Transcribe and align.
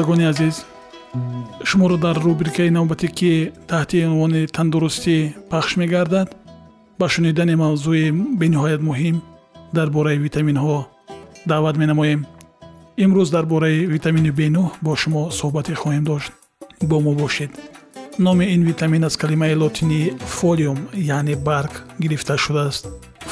шунавандагони 0.00 0.24
азиз 0.24 0.64
шуморо 1.64 1.96
дар 1.96 2.16
рубрикаи 2.24 2.70
навбатӣ 2.70 3.08
ки 3.18 3.32
таҳти 3.70 3.96
унвони 4.08 4.46
тандурустӣ 4.56 5.16
пахш 5.50 5.76
мегардад 5.80 6.28
ба 6.98 7.06
шунидани 7.14 7.54
мавзӯи 7.62 8.06
бениҳоят 8.40 8.80
муҳим 8.88 9.16
дар 9.76 9.88
бораи 9.96 10.18
витаминҳо 10.26 10.78
даъват 11.50 11.76
менамоем. 11.82 12.20
Имрӯз 13.04 13.28
дар 13.36 13.44
бораи 13.52 13.86
витамини 13.94 14.30
б9 14.38 14.70
бо 14.84 14.92
шумо 15.00 15.22
суҳбате 15.38 15.74
хоҳем 15.82 16.04
дошт. 16.10 16.32
Бо 16.90 16.96
мо 17.04 17.12
бошед. 17.14 17.50
Номи 18.18 18.44
ин 18.54 18.62
витамин 18.70 19.04
аз 19.04 19.16
калимаи 19.22 19.54
лотинии 19.62 20.12
фолиум 20.36 20.78
яъне 21.16 21.34
барг 21.48 21.72
гирифта 22.02 22.34
шудааст. 22.44 22.82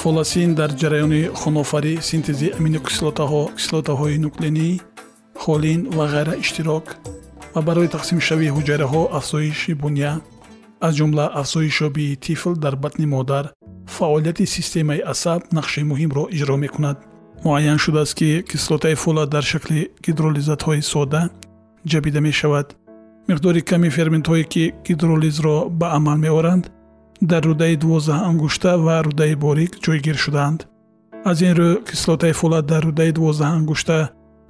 Фоласин 0.00 0.50
дар 0.54 0.70
ҷараёни 0.80 1.22
хунофарӣ 1.40 1.94
синтези 2.08 2.48
аминокислотаҳо 2.58 3.42
кислотаҳои 3.58 4.18
нуклеинӣ 4.24 4.68
холин 5.42 5.80
ва 5.96 6.04
ғайра 6.14 6.34
иштирок 6.44 6.86
ва 7.54 7.60
барои 7.68 7.88
тақсимшавии 7.96 8.54
ҳуҷайраҳо 8.56 9.02
афзоиши 9.18 9.72
буня 9.82 10.12
аз 10.86 10.92
ҷумла 10.98 11.26
афзоишёбии 11.40 12.18
тифл 12.24 12.52
дар 12.64 12.74
батни 12.84 13.06
модар 13.14 13.44
фаъолияти 13.96 14.46
системаи 14.56 15.00
асаб 15.12 15.40
нақши 15.56 15.80
муҳимро 15.90 16.24
иҷро 16.36 16.56
мекунад. 16.64 16.96
муайян 17.44 17.78
шудааст 17.84 18.14
ки 18.18 18.30
кислотаи 18.50 18.94
фолат 19.02 19.28
дар 19.34 19.44
шакли 19.52 19.80
гидролизатҳои 20.04 20.82
сода 20.92 21.22
ҷабида 21.90 22.20
мешавад. 22.28 22.66
миқдори 23.28 23.60
ками 23.70 23.88
ферментҳое 23.96 24.44
ки 24.52 24.64
гидролизро 24.86 25.56
ба 25.80 25.86
амал 25.98 26.18
меоранд 26.26 26.64
дар 27.30 27.42
рӯдаи 27.50 27.76
дувоздаҳ 27.82 28.20
ангушта 28.30 28.70
ва 28.86 28.96
рӯдаи 29.06 29.34
борик 29.44 29.72
ҷойгир 29.84 30.16
шудаанд. 30.24 30.60
аз 31.30 31.38
ин 31.46 31.52
рӯ 31.60 31.70
кислотаи 31.88 32.32
фолат 32.40 32.64
дар 32.72 32.82
рӯдаи 32.88 33.10
дувоздаҳ 33.18 33.50
ангушта 33.58 33.98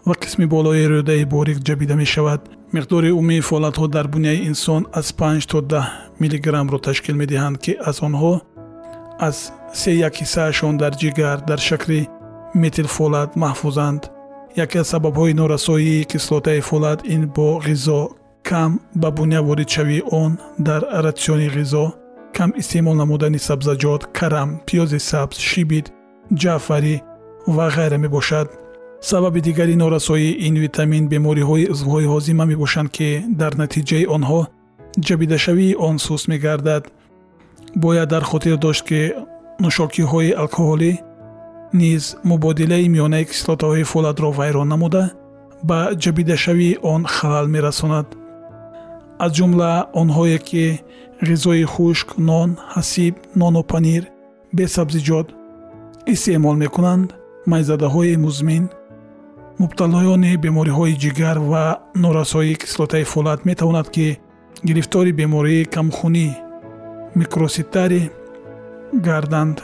ва 0.09 0.15
қисми 0.15 0.47
болои 0.47 0.89
рӯдаи 0.93 1.25
борик 1.35 1.59
ҷабида 1.69 1.95
мешавад. 2.03 2.41
миқдори 2.77 3.11
умумии 3.19 3.47
фолатҳо 3.49 3.87
дар 3.97 4.07
буняи 4.15 4.45
инсон 4.51 4.83
аз 4.99 5.07
5 5.13 5.47
то 5.51 5.61
10 5.61 5.85
миллиграммро 6.21 6.79
ташкил 6.87 7.17
медиҳанд 7.23 7.57
ки 7.65 7.73
аз 7.89 7.97
онҳо 8.09 8.35
аз 9.29 9.53
се 9.81 9.93
як 10.09 10.15
ҳиссаашон 10.21 10.75
дар 10.83 10.93
ҷигар 11.01 11.37
дар 11.49 11.61
шакли 11.69 12.01
метилфолат 12.63 13.31
маҳфузанд. 13.45 14.03
яке 14.65 14.79
аз 14.83 14.89
сабабҳои 14.93 15.35
норасоии 15.41 16.07
кислотаи 16.13 16.61
фолат 16.69 17.01
ин 17.15 17.23
бо 17.37 17.49
ғизо 17.67 18.01
кам 18.49 18.71
ба 19.03 19.09
буня 19.17 19.41
воридшавии 19.49 20.07
он 20.23 20.33
дар 20.69 20.83
ратсиони 21.07 21.49
ғизо 21.57 21.85
кам 22.37 22.51
истеъмол 22.61 22.95
намудани 23.03 23.39
сабзаҷот 23.49 24.03
карам 24.19 24.51
пиёзи 24.67 25.01
сабз 25.11 25.37
шибит 25.49 25.87
ҷаъфарӣ 26.41 26.97
ва 27.57 27.67
ғайра 27.77 27.99
мебошад 28.05 28.49
сабаби 29.00 29.41
дигари 29.41 29.75
норасоии 29.76 30.38
ин 30.47 30.54
витамин 30.64 31.09
бемориҳои 31.09 31.70
узвҳои 31.75 32.10
ҳозима 32.12 32.44
мебошанд 32.53 32.91
ки 32.97 33.09
дар 33.41 33.53
натиҷаи 33.62 34.06
онҳо 34.16 34.41
ҷабидашавии 35.06 35.76
он 35.88 35.97
суст 35.98 36.28
мегардад. 36.28 36.84
Бояд 37.76 38.09
дар 38.09 38.25
хотир 38.31 38.56
дошт 38.56 38.82
ки 38.88 39.00
нӯшокиҳои 39.62 40.36
алкоҳолӣ 40.42 40.92
низ 41.81 42.03
мубодилаи 42.31 42.88
миёнаи 42.94 43.25
кислотаҳои 43.31 43.88
фолатро 43.92 44.28
вайрон 44.38 44.69
намуда 44.75 45.04
ба 45.69 45.78
ҷабидашавии 46.03 46.78
он 46.92 47.03
халал 47.15 47.47
мерасонад. 47.54 48.06
Аз 49.25 49.30
ҷумла 49.36 49.72
онҳое 50.00 50.38
ки 50.48 50.65
ғизои 51.28 51.65
хушк 51.75 52.09
нон 52.28 52.50
ҳасиб 52.75 53.15
нону 53.41 53.62
панир 53.72 54.03
бесабзиҷот 54.56 55.28
истеъмол 56.12 56.56
мекунанд 56.65 57.09
майзадаҳои 57.53 58.16
музмин 58.26 58.65
мубталоёни 59.63 60.37
бемориҳои 60.45 60.99
ҷигар 61.03 61.39
ва 61.51 61.65
норасоии 62.05 62.61
кислотаи 62.63 63.05
фолат 63.13 63.41
метавонад 63.49 63.89
ки 63.95 64.07
гирифтори 64.69 65.13
бемории 65.21 65.69
камхунӣ 65.75 66.29
микроситари 67.21 68.03
гарданд 69.07 69.57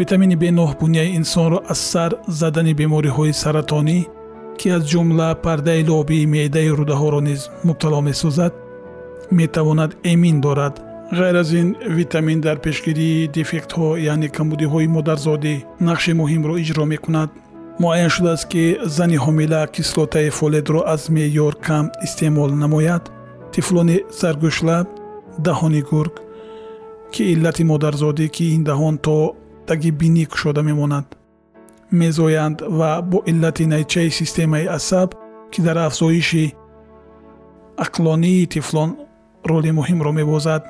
витамини 0.00 0.36
б9 0.42 0.80
буняи 0.80 1.14
инсонро 1.18 1.58
аз 1.72 1.80
сар 1.92 2.12
задани 2.40 2.74
бемориҳои 2.80 3.32
саратонӣ 3.42 3.98
ки 4.58 4.68
аз 4.76 4.82
ҷумла 4.90 5.28
пардаи 5.44 5.82
лобии 5.88 6.26
меъдаи 6.34 6.74
рӯдаҳоро 6.78 7.20
низ 7.28 7.40
мубтало 7.64 8.00
месозад 8.08 8.52
метавонад 9.30 9.90
эмин 10.12 10.40
дорад. 10.40 10.74
Ғайр 11.12 11.36
аз 11.42 11.50
ин 11.52 11.76
витамин 11.98 12.40
дар 12.40 12.56
пешгирии 12.66 13.28
дефектҳо 13.36 13.88
яъне 14.12 14.28
камбудиҳои 14.36 14.92
модарзодӣ 14.96 15.54
нақши 15.88 16.12
муҳимро 16.20 16.54
иҷро 16.62 16.84
мекунад 16.94 17.30
муайян 17.80 18.10
шудааст 18.14 18.48
ки 18.52 18.78
зани 18.96 19.16
ҳомила 19.24 19.62
кислотаи 19.74 20.30
фоледро 20.30 20.80
аз 20.94 21.02
меъёр 21.14 21.54
кам 21.66 21.90
истеъмол 22.04 22.50
намояд. 22.62 23.04
Тифлони 23.52 23.98
заргӯшлаб 24.20 24.86
даҳони 25.46 25.82
гург 25.90 26.14
ки 27.12 27.22
иллати 27.32 27.64
модарзодӣ 27.70 28.26
ки 28.34 28.44
ин 28.56 28.62
даҳон 28.70 28.96
то 29.06 29.16
таги 29.68 29.90
бинӣ 30.00 30.24
кушода 30.32 30.62
мемонад 30.62 31.06
мезоянд 32.00 32.58
ва 32.78 32.90
бо 33.10 33.18
иллати 33.30 33.64
найчаи 33.72 34.10
системаи 34.20 34.66
асаб 34.78 35.08
ки 35.52 35.60
дар 35.66 35.78
афзоиши 35.88 36.54
ақлонии 37.84 38.46
тифлон 38.54 38.90
роли 39.50 39.70
муҳимро 39.78 40.12
мебозад. 40.20 40.62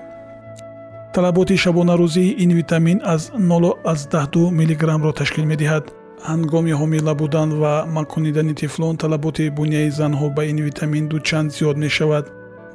Талаботи 1.14 1.56
шабонарӯзии 1.64 2.36
ин 2.44 2.50
витамин 2.60 2.98
аз 3.04 3.22
0 3.38 4.50
миллиграммро 4.58 5.12
ташкил 5.12 5.44
медиҳад 5.52 5.84
ҳангоми 6.30 6.72
ҳомила 6.80 7.12
будан 7.20 7.50
ва 7.62 7.74
маконидани 7.96 8.54
тифлон 8.60 8.94
талаботи 9.02 9.44
буняи 9.58 9.90
занҳо 10.00 10.26
ба 10.36 10.42
ин 10.50 10.58
витамин 10.68 11.04
дучанд 11.12 11.48
зиёд 11.56 11.76
мешавад 11.84 12.24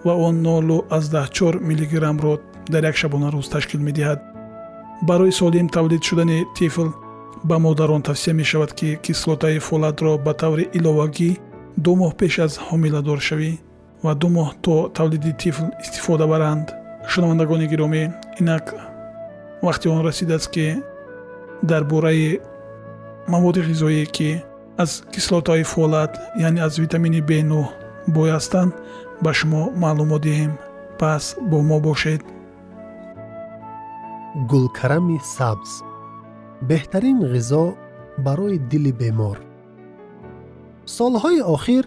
ва 0.06 0.14
он 0.28 0.36
04 0.44 1.60
миллиграммро 1.70 2.34
дар 2.74 2.84
як 2.92 2.96
шабонарӯз 3.02 3.48
ташкил 3.54 3.82
медиҳад. 3.88 4.20
Барои 5.08 5.32
солим 5.32 5.68
тавлид 5.76 6.04
шудани 6.04 6.40
тифл 6.58 6.88
ба 7.50 7.56
модарон 7.60 8.02
тавсия 8.02 8.34
мешавад 8.34 8.72
ки 8.74 9.00
кислотаи 9.06 9.60
фолатро 9.60 10.18
ба 10.26 10.34
таври 10.34 10.66
иловагӣ 10.78 11.32
ду 11.84 11.92
моҳ 12.02 12.12
пеш 12.20 12.34
аз 12.46 12.54
ҳомиладоршавӣ 12.68 13.52
ва 14.04 14.12
ду 14.22 14.28
моҳ 14.38 14.50
то 14.64 14.76
тавлиди 14.98 15.32
тифл 15.42 15.66
истифода 15.84 16.26
баранд. 16.34 16.68
Шунавандагони 17.12 17.68
гиромӣ 17.72 18.04
инак 18.42 18.66
вақти 19.66 19.88
он 19.94 20.02
расидааст 20.08 20.50
ки 20.54 20.66
дар 21.70 21.84
бораи 21.92 22.40
маводи 23.28 23.62
ғизоие 23.62 24.06
ки 24.06 24.42
аз 24.78 25.04
кислотаи 25.14 25.64
фолат 25.64 26.18
яъне 26.40 26.62
аз 26.62 26.78
витамини 26.78 27.24
б9 27.24 27.68
боястанд 28.08 28.74
ба 29.24 29.34
шумо 29.34 29.72
маълумот 29.76 30.22
диҳем 30.22 30.54
пас 31.00 31.36
бо 31.50 31.62
мо 31.62 31.80
бошед 31.80 32.22
гулкарами 34.52 35.20
сабз 35.38 35.70
беҳтарин 36.70 37.20
ғизо 37.34 37.64
барои 38.26 38.58
дили 38.72 38.92
бемор 38.92 39.38
солҳои 40.98 41.42
охир 41.56 41.84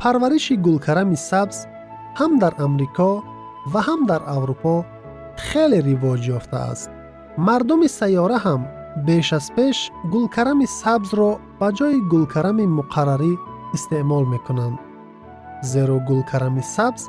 парвариши 0.00 0.54
гулкарами 0.66 1.16
сабз 1.30 1.56
ҳам 2.18 2.32
дар 2.42 2.54
амрико 2.66 3.12
ва 3.72 3.80
ҳам 3.88 4.00
дар 4.10 4.22
аврупо 4.36 4.74
хеле 5.46 5.78
ривоҷ 5.88 6.22
ёфтааст 6.38 6.90
мардуми 7.46 7.88
сайёра 7.98 8.38
ҳам 8.46 8.62
беш 8.96 9.32
аз 9.32 9.50
пеш 9.56 9.90
гулкарами 10.12 10.66
сабзро 10.66 11.30
ба 11.60 11.68
ҷои 11.78 11.98
гулкарами 12.12 12.66
муқаррарӣ 12.78 13.32
истеъмол 13.76 14.24
мекунанд 14.34 14.78
зеро 15.70 15.98
гулкарами 16.08 16.62
сабз 16.74 17.02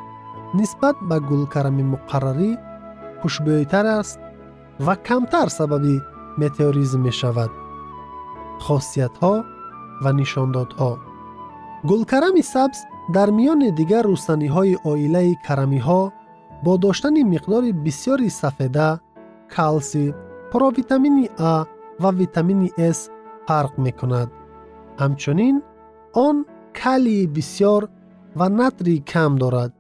нисбат 0.58 0.96
ба 1.10 1.18
гулкарами 1.30 1.84
муқаррарӣ 1.94 2.52
хушбӯйтар 3.22 3.86
аст 4.00 4.20
ва 4.86 4.96
камтар 5.08 5.48
сабаби 5.58 5.96
метеоризм 6.42 7.00
мешавад 7.08 7.52
хосиятҳо 8.66 9.34
ва 10.04 10.12
нишондодҳо 10.20 10.92
гулкарами 11.90 12.44
сабз 12.54 12.80
дар 13.16 13.30
миёни 13.38 13.70
дигар 13.80 14.04
рустаниҳои 14.12 14.76
оилаи 14.92 15.34
карамиҳо 15.48 16.02
бо 16.66 16.72
доштани 16.86 17.22
миқдори 17.34 17.72
бисёри 17.86 18.30
сафеда 18.42 18.90
калсӣ 19.56 20.04
провитамини 20.52 21.26
а 21.52 21.52
ва 22.02 22.10
витамини 22.22 22.70
с 22.98 23.00
фарқ 23.48 23.74
мекунад 23.86 24.30
ҳамчунин 25.02 25.56
он 26.26 26.36
калии 26.82 27.26
бисёр 27.36 27.82
ва 28.40 28.48
натрии 28.60 29.06
кам 29.12 29.32
дорад 29.42 29.72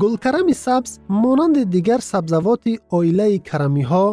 гулкарами 0.00 0.54
сабз 0.64 0.90
монанди 1.22 1.62
дигар 1.74 2.00
сабзавоти 2.12 2.72
оилаи 2.98 3.36
карамиҳо 3.48 4.06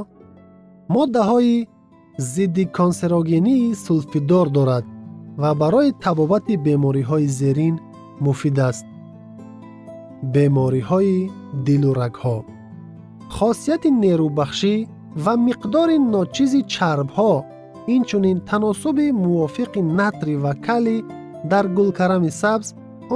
моддаҳои 0.95 1.67
зидди 2.33 2.65
консерогении 2.79 3.75
сулфидор 3.85 4.47
дорад 4.57 4.85
ва 5.41 5.51
барои 5.61 5.95
табобати 6.03 6.55
бемориҳои 6.65 7.27
зерин 7.39 7.75
муфид 8.25 8.57
аст 8.69 8.85
бемориҳои 10.33 11.17
дилу 11.65 11.91
рагҳо 12.01 12.37
хосияти 13.35 13.89
нерӯбахшӣ 14.03 14.75
ва 15.15 15.33
миқдори 15.47 15.97
ночизи 16.13 16.61
чарбҳо 16.73 17.33
инчунин 17.95 18.37
таносуби 18.49 19.07
мувофиқи 19.23 19.81
натри 19.99 20.35
ва 20.43 20.53
калий 20.65 21.01
дар 21.51 21.65
гулкарами 21.77 22.31
сабз 22.41 22.67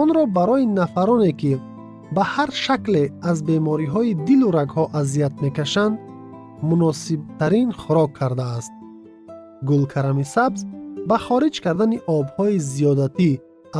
онро 0.02 0.24
барои 0.38 0.66
нафароне 0.80 1.32
ки 1.40 1.54
ба 2.16 2.24
ҳар 2.34 2.50
шакле 2.64 3.04
аз 3.30 3.38
бемориҳои 3.48 4.18
дилу 4.28 4.48
рагҳо 4.58 4.84
азият 5.00 5.36
мекашанд 5.44 5.96
муносибтарин 6.70 7.70
хӯрок 7.82 8.12
кардааст. 8.20 8.74
гулкарами 9.70 10.26
сабз 10.36 10.60
ба 11.10 11.18
хориҷ 11.26 11.56
кардани 11.66 11.98
обҳои 12.18 12.58
зиёдатӣ 12.72 13.32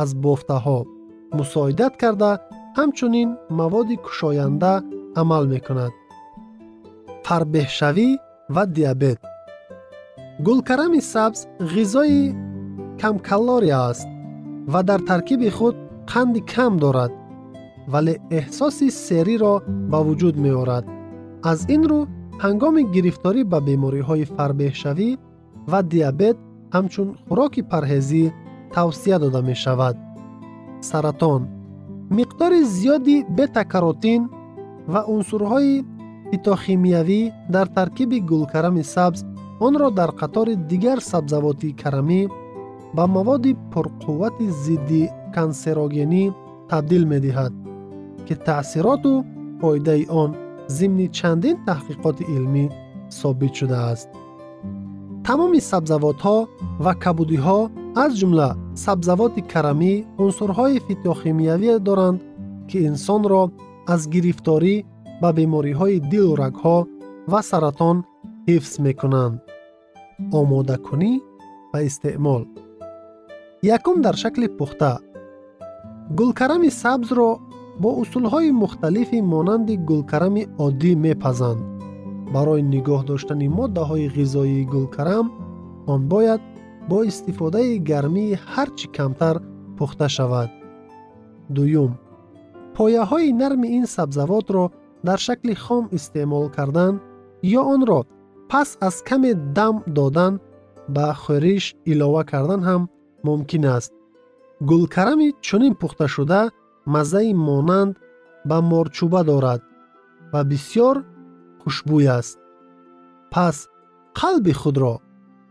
аз 0.02 0.10
бофтаҳо 0.24 0.78
мусоидат 1.38 1.94
карда 2.02 2.30
ҳамчунин 2.78 3.28
маводи 3.60 3.96
кушоянда 4.04 4.72
амал 5.20 5.44
мекунад 5.54 5.92
фарбеҳшавӣ 7.28 8.08
ва 8.54 8.64
диабет 8.76 9.20
гулкарами 10.46 11.00
сабз 11.12 11.40
ғизои 11.74 12.22
камкалория 13.00 13.78
аст 13.90 14.08
ва 14.72 14.80
дар 14.88 15.00
таркиби 15.10 15.50
худ 15.56 15.76
қанди 16.12 16.40
кам 16.52 16.72
дорад 16.84 17.12
вале 17.92 18.14
эҳсоси 18.38 18.88
сериро 19.06 19.54
ба 19.90 19.98
вуҷуд 20.06 20.36
меорад 20.44 20.84
аз 21.50 21.60
ин 21.74 21.82
рӯ 21.90 22.00
ҳангоми 22.44 22.82
гирифторӣ 22.94 23.42
ба 23.52 23.58
бемориҳои 23.68 24.30
фарбеҳшавӣ 24.36 25.10
ва 25.70 25.80
диабет 25.92 26.36
ҳамчун 26.74 27.08
хӯроки 27.26 27.62
парҳезӣ 27.72 28.24
тавсия 28.74 29.16
дода 29.24 29.40
мешавад 29.50 29.96
саратон 30.90 31.42
миқдори 32.18 32.60
зиёди 32.76 33.16
бетакаротин 33.38 34.22
ва 34.92 35.00
унсурҳои 35.14 35.74
фитохимиявӣ 36.30 37.20
дар 37.54 37.66
таркиби 37.76 38.18
гулкарами 38.30 38.84
сабз 38.94 39.20
онро 39.66 39.88
дар 39.98 40.10
қатори 40.20 40.54
дигар 40.70 40.98
сабзавоти 41.10 41.68
карамӣ 41.82 42.20
ба 42.96 43.04
маводи 43.16 43.52
пурқуввати 43.72 44.46
зидди 44.64 45.02
кансерогенӣ 45.34 46.24
табдил 46.70 47.04
медиҳад 47.12 47.52
ки 48.26 48.34
таъсироту 48.46 49.12
фоидаи 49.60 50.04
он 50.22 50.30
зимни 50.76 51.06
чандин 51.18 51.56
таҳқиқоти 51.68 52.24
илмӣ 52.36 52.64
собит 53.20 53.52
шудааст. 53.58 54.08
Тамоми 55.26 55.60
сабзавотҳо 55.70 56.36
ва 56.84 56.92
кабудиҳо 57.04 57.58
аз 58.04 58.10
ҷумла 58.20 58.48
сабзавоти 58.84 59.42
карамӣ 59.52 59.92
унсурҳои 60.24 60.82
фитохимиявие 60.86 61.76
доранд 61.88 62.18
ки 62.68 62.78
инсонро 62.90 63.42
аз 63.94 64.02
гирифторӣ 64.14 64.74
ба 65.22 65.28
бемориҳои 65.38 65.96
дилу 66.12 66.32
рагҳо 66.42 66.78
ва 67.32 67.40
саратон 67.50 67.96
ҳифз 68.48 68.72
мекунанд. 68.86 69.36
омодакунӣ 70.38 71.12
ва 71.72 71.78
истеъмол. 71.88 72.42
якум 73.76 73.96
дар 74.04 74.16
шакли 74.22 74.48
пухта. 74.58 74.92
гулкарами 76.18 76.70
сабзро 76.82 77.30
бо 77.82 77.90
усулҳои 78.02 78.50
мухталифи 78.62 79.18
монанди 79.32 79.74
гулкарами 79.88 80.42
оддӣ 80.66 80.92
мепазанд. 81.04 81.60
барои 82.34 82.62
нигоҳ 82.74 83.00
доштани 83.10 83.48
моддаҳои 83.58 84.12
ғизоии 84.16 84.68
гулкарам 84.74 85.26
он 85.92 86.00
бояд 86.12 86.42
бо 86.90 86.98
истифодаи 87.10 87.72
гармии 87.90 88.38
ҳар 88.52 88.68
чӣ 88.78 88.86
камтар 88.96 89.36
пухта 89.78 90.08
шавад. 90.16 90.50
дуюм. 91.56 91.92
пояҳои 92.76 93.30
нарми 93.40 93.68
ин 93.78 93.86
сабзавотро 93.96 94.64
дар 95.06 95.18
шакли 95.18 95.54
хом 95.54 95.84
истеъмол 95.96 96.46
кардан 96.56 96.94
ё 97.58 97.62
онро 97.74 98.00
пас 98.50 98.68
аз 98.80 98.96
каме 99.08 99.34
дам 99.34 99.76
додан 99.96 100.32
ба 100.94 101.06
хӯриш 101.22 101.64
илова 101.90 102.22
кардан 102.32 102.60
ҳам 102.68 102.82
мумкин 103.26 103.64
аст. 103.76 103.92
Гулкарами 104.68 105.28
чунин 105.46 105.74
пухташуда 105.80 106.40
маззаи 106.94 107.32
монанд 107.46 107.94
ба 108.48 108.56
морчӯба 108.70 109.20
дорад 109.30 109.62
ва 110.32 110.40
бисьёр 110.50 110.96
хушбӯй 111.60 112.06
аст. 112.18 112.38
Пас 113.32 113.56
қалби 114.18 114.52
худро 114.60 114.94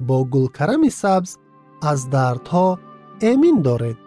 бо 0.08 0.18
гулкарами 0.34 0.92
сабз 1.02 1.32
аз 1.92 2.00
дардҳо 2.14 2.68
эмин 3.32 3.58
доред. 3.68 3.98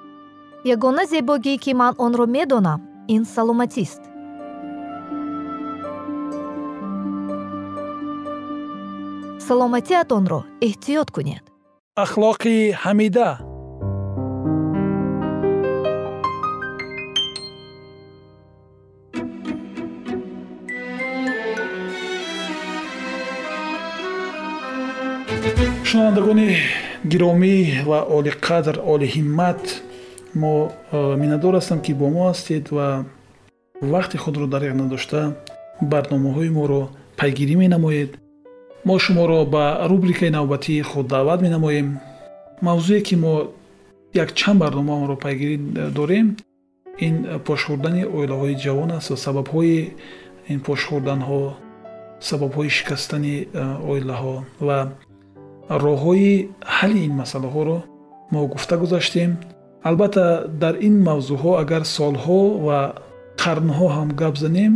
Ягона 0.74 1.04
зебогӣ 1.12 1.54
ки 1.64 1.72
ман 1.80 1.94
онро 2.04 2.26
медонам 2.36 2.80
ин 3.14 3.22
саломатист 3.34 4.02
саломатиатонро 9.50 10.40
эҳтиёт 10.68 11.08
кунед. 11.16 11.44
Ахлоқи 12.04 12.56
ҳамида. 12.82 13.28
Шунавандагони 25.88 26.48
гиромӣ 27.12 27.56
ва 27.90 28.00
олиқадр 28.18 28.76
олиҳиммат 28.92 29.62
мо 30.40 30.54
миннатдор 31.20 31.54
ҳастам 31.58 31.78
ки 31.84 31.92
бо 32.00 32.06
мо 32.14 32.22
ҳастед 32.30 32.64
ва 32.76 32.88
вақти 33.94 34.16
худро 34.22 34.46
дариқ 34.54 34.72
надошта 34.82 35.20
барномаҳои 35.92 36.50
моро 36.58 36.82
пайгирӣ 37.18 37.56
менамоед 37.64 38.10
мо 38.84 38.98
шуморо 38.98 39.44
ба 39.44 39.64
рубрикаи 39.90 40.30
навбатии 40.30 40.82
худ 40.82 41.06
даъват 41.06 41.40
менамоем. 41.42 41.88
Мавзӯе 42.62 43.00
ки 43.06 43.14
мо 43.16 43.34
якчанд 44.14 44.58
барномаамро 44.60 45.16
пайгирӣ 45.16 45.56
дорем 45.98 46.36
ин 47.06 47.14
пошхӯрдани 47.46 48.02
оилаҳои 48.16 48.54
ҷавон 48.64 48.90
аст 48.98 49.08
ва 49.10 49.16
сабабҳои 49.26 49.78
ин 50.52 50.58
пошхӯрданҳо 50.66 51.42
сабабҳои 52.28 52.70
шикастани 52.78 53.36
оилаҳо 53.90 54.36
ва 54.66 54.78
роҳҳои 55.84 56.48
ҳалли 56.76 57.00
ин 57.08 57.14
масъалаҳоро 57.20 57.78
мо 58.32 58.40
гуфта 58.52 58.76
гузаштем. 58.82 59.30
Албатта 59.88 60.24
дар 60.62 60.74
ин 60.88 60.94
мавзӯъҳо 61.08 61.52
агар 61.62 61.82
солҳо 61.96 62.40
ва 62.66 62.78
қарнҳо 63.42 63.86
ҳам 63.96 64.08
гап 64.20 64.34
занем 64.44 64.72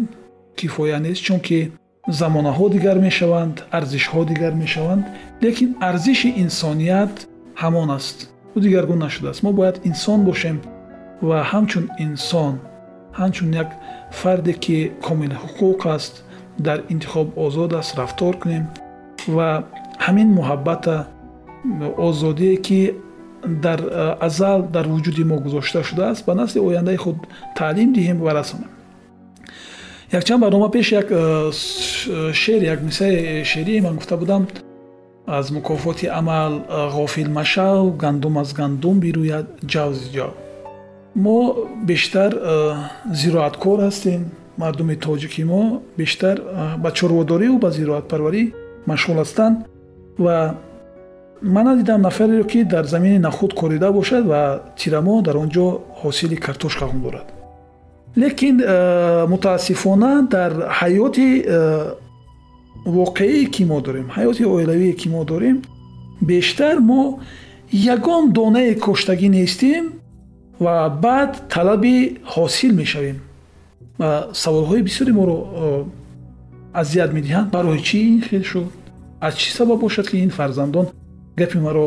кифоя 0.59 0.99
нест 1.07 1.23
чунки 1.27 1.61
замонаҳо 2.09 2.69
дигар 2.69 2.99
мешаванд 2.99 3.57
арзишҳо 3.79 4.25
дигар 4.33 4.53
мешаванд 4.53 5.05
лекин 5.43 5.71
арзиши 5.81 6.31
инсоният 6.45 7.15
ҳамон 7.63 7.89
аст 7.99 8.17
ӯ 8.57 8.59
дигаргун 8.65 8.99
нашудааст 9.07 9.43
мо 9.45 9.53
бояд 9.59 9.77
инсон 9.91 10.21
бошем 10.29 10.57
ва 11.29 11.39
ҳамчун 11.53 11.87
инсон 12.07 12.55
ҳамчун 13.21 13.51
як 13.63 13.71
фарде 14.21 14.53
ки 14.65 14.79
комили 15.07 15.37
ҳуқуқ 15.45 15.81
аст 15.97 16.15
дар 16.67 16.79
интихоб 16.93 17.29
озод 17.45 17.73
аст 17.81 17.93
рафтор 18.01 18.35
кунем 18.43 18.65
ва 19.37 19.49
ҳамин 20.07 20.29
муҳаббата 20.39 20.97
озодие 22.09 22.57
ки 22.67 22.81
дар 23.65 23.81
азал 24.27 24.61
дар 24.75 24.87
вуҷуди 24.93 25.25
мо 25.31 25.37
гузошта 25.45 25.83
шудааст 25.89 26.25
ба 26.27 26.35
насли 26.35 26.59
ояндаи 26.69 26.97
худ 27.05 27.17
таълим 27.59 27.91
диҳем 27.97 28.19
ва 28.27 28.33
расонем 28.41 28.74
якчанд 30.15 30.41
барнома 30.41 30.71
пеш 30.71 30.93
як 30.93 31.09
шер 32.33 32.63
як 32.63 32.83
мисраи 32.83 33.45
шеърие 33.45 33.83
ман 33.83 33.95
гуфта 33.95 34.17
будам 34.17 34.47
аз 35.27 35.51
мукофоти 35.51 36.07
амал 36.07 36.53
ғофил 36.97 37.29
машав 37.29 37.97
гандум 37.97 38.39
аз 38.39 38.53
гандум 38.55 39.01
бирӯяд 39.01 39.47
ҷавзи 39.73 40.09
ҷав 40.15 40.33
мо 41.17 41.57
бештар 41.89 42.31
зироаткор 43.13 43.79
ҳастем. 43.87 44.23
Мардуми 44.59 44.97
тоҷики 44.97 45.45
мо 45.45 45.83
бештар 45.99 46.37
ба 46.79 46.91
чорводорию 46.99 47.59
ба 47.59 47.71
зироатпарварӣ 47.79 48.43
машғул 48.91 49.19
ҳастанд 49.23 49.57
ва 50.25 50.37
ман 51.43 51.65
надидам 51.65 52.01
нафареро 52.03 52.45
ки 52.53 52.65
дар 52.65 52.85
замини 52.85 53.19
нахуд 53.19 53.53
корида 53.55 53.93
бошад 53.93 54.25
ва 54.27 54.61
тирамо 54.77 55.23
дар 55.23 55.37
он 55.37 55.49
ҷо 55.49 55.67
ҳосили 56.03 56.37
картошкаҳон 56.47 57.01
дорад 57.07 57.27
лекин 58.17 58.57
мутаассифона 59.33 60.13
дар 60.35 60.53
ҳаёти 60.81 61.29
воқеие 62.85 63.47
ки 63.55 63.63
мо 63.65 63.81
дорем 63.81 64.07
ҳаёти 64.17 64.43
оилавие 64.45 64.93
ки 65.01 65.09
мо 65.09 65.25
дорем 65.25 65.63
бештар 66.21 66.77
мо 66.91 67.21
ягон 67.95 68.33
донае 68.33 68.75
коштагӣ 68.75 69.29
нестем 69.29 69.85
ва 70.61 70.89
баъд 70.89 71.49
талаби 71.49 72.21
ҳосил 72.35 72.73
мешавем. 72.75 73.19
Ва 73.99 74.11
саволҳои 74.33 74.83
бисёре 74.89 75.13
моро 75.13 75.37
азият 76.73 77.11
медиҳанд. 77.13 77.51
Барои 77.51 77.81
чӣ 77.89 77.99
ин 77.99 78.23
хел 78.29 78.43
шуд? 78.43 78.73
Аз 79.21 79.35
чӣ 79.41 79.49
сабаб 79.57 79.79
бошад 79.81 80.07
ки 80.11 80.17
ин 80.17 80.31
фарзандон 80.31 80.87
гапи 81.37 81.59
маро 81.59 81.87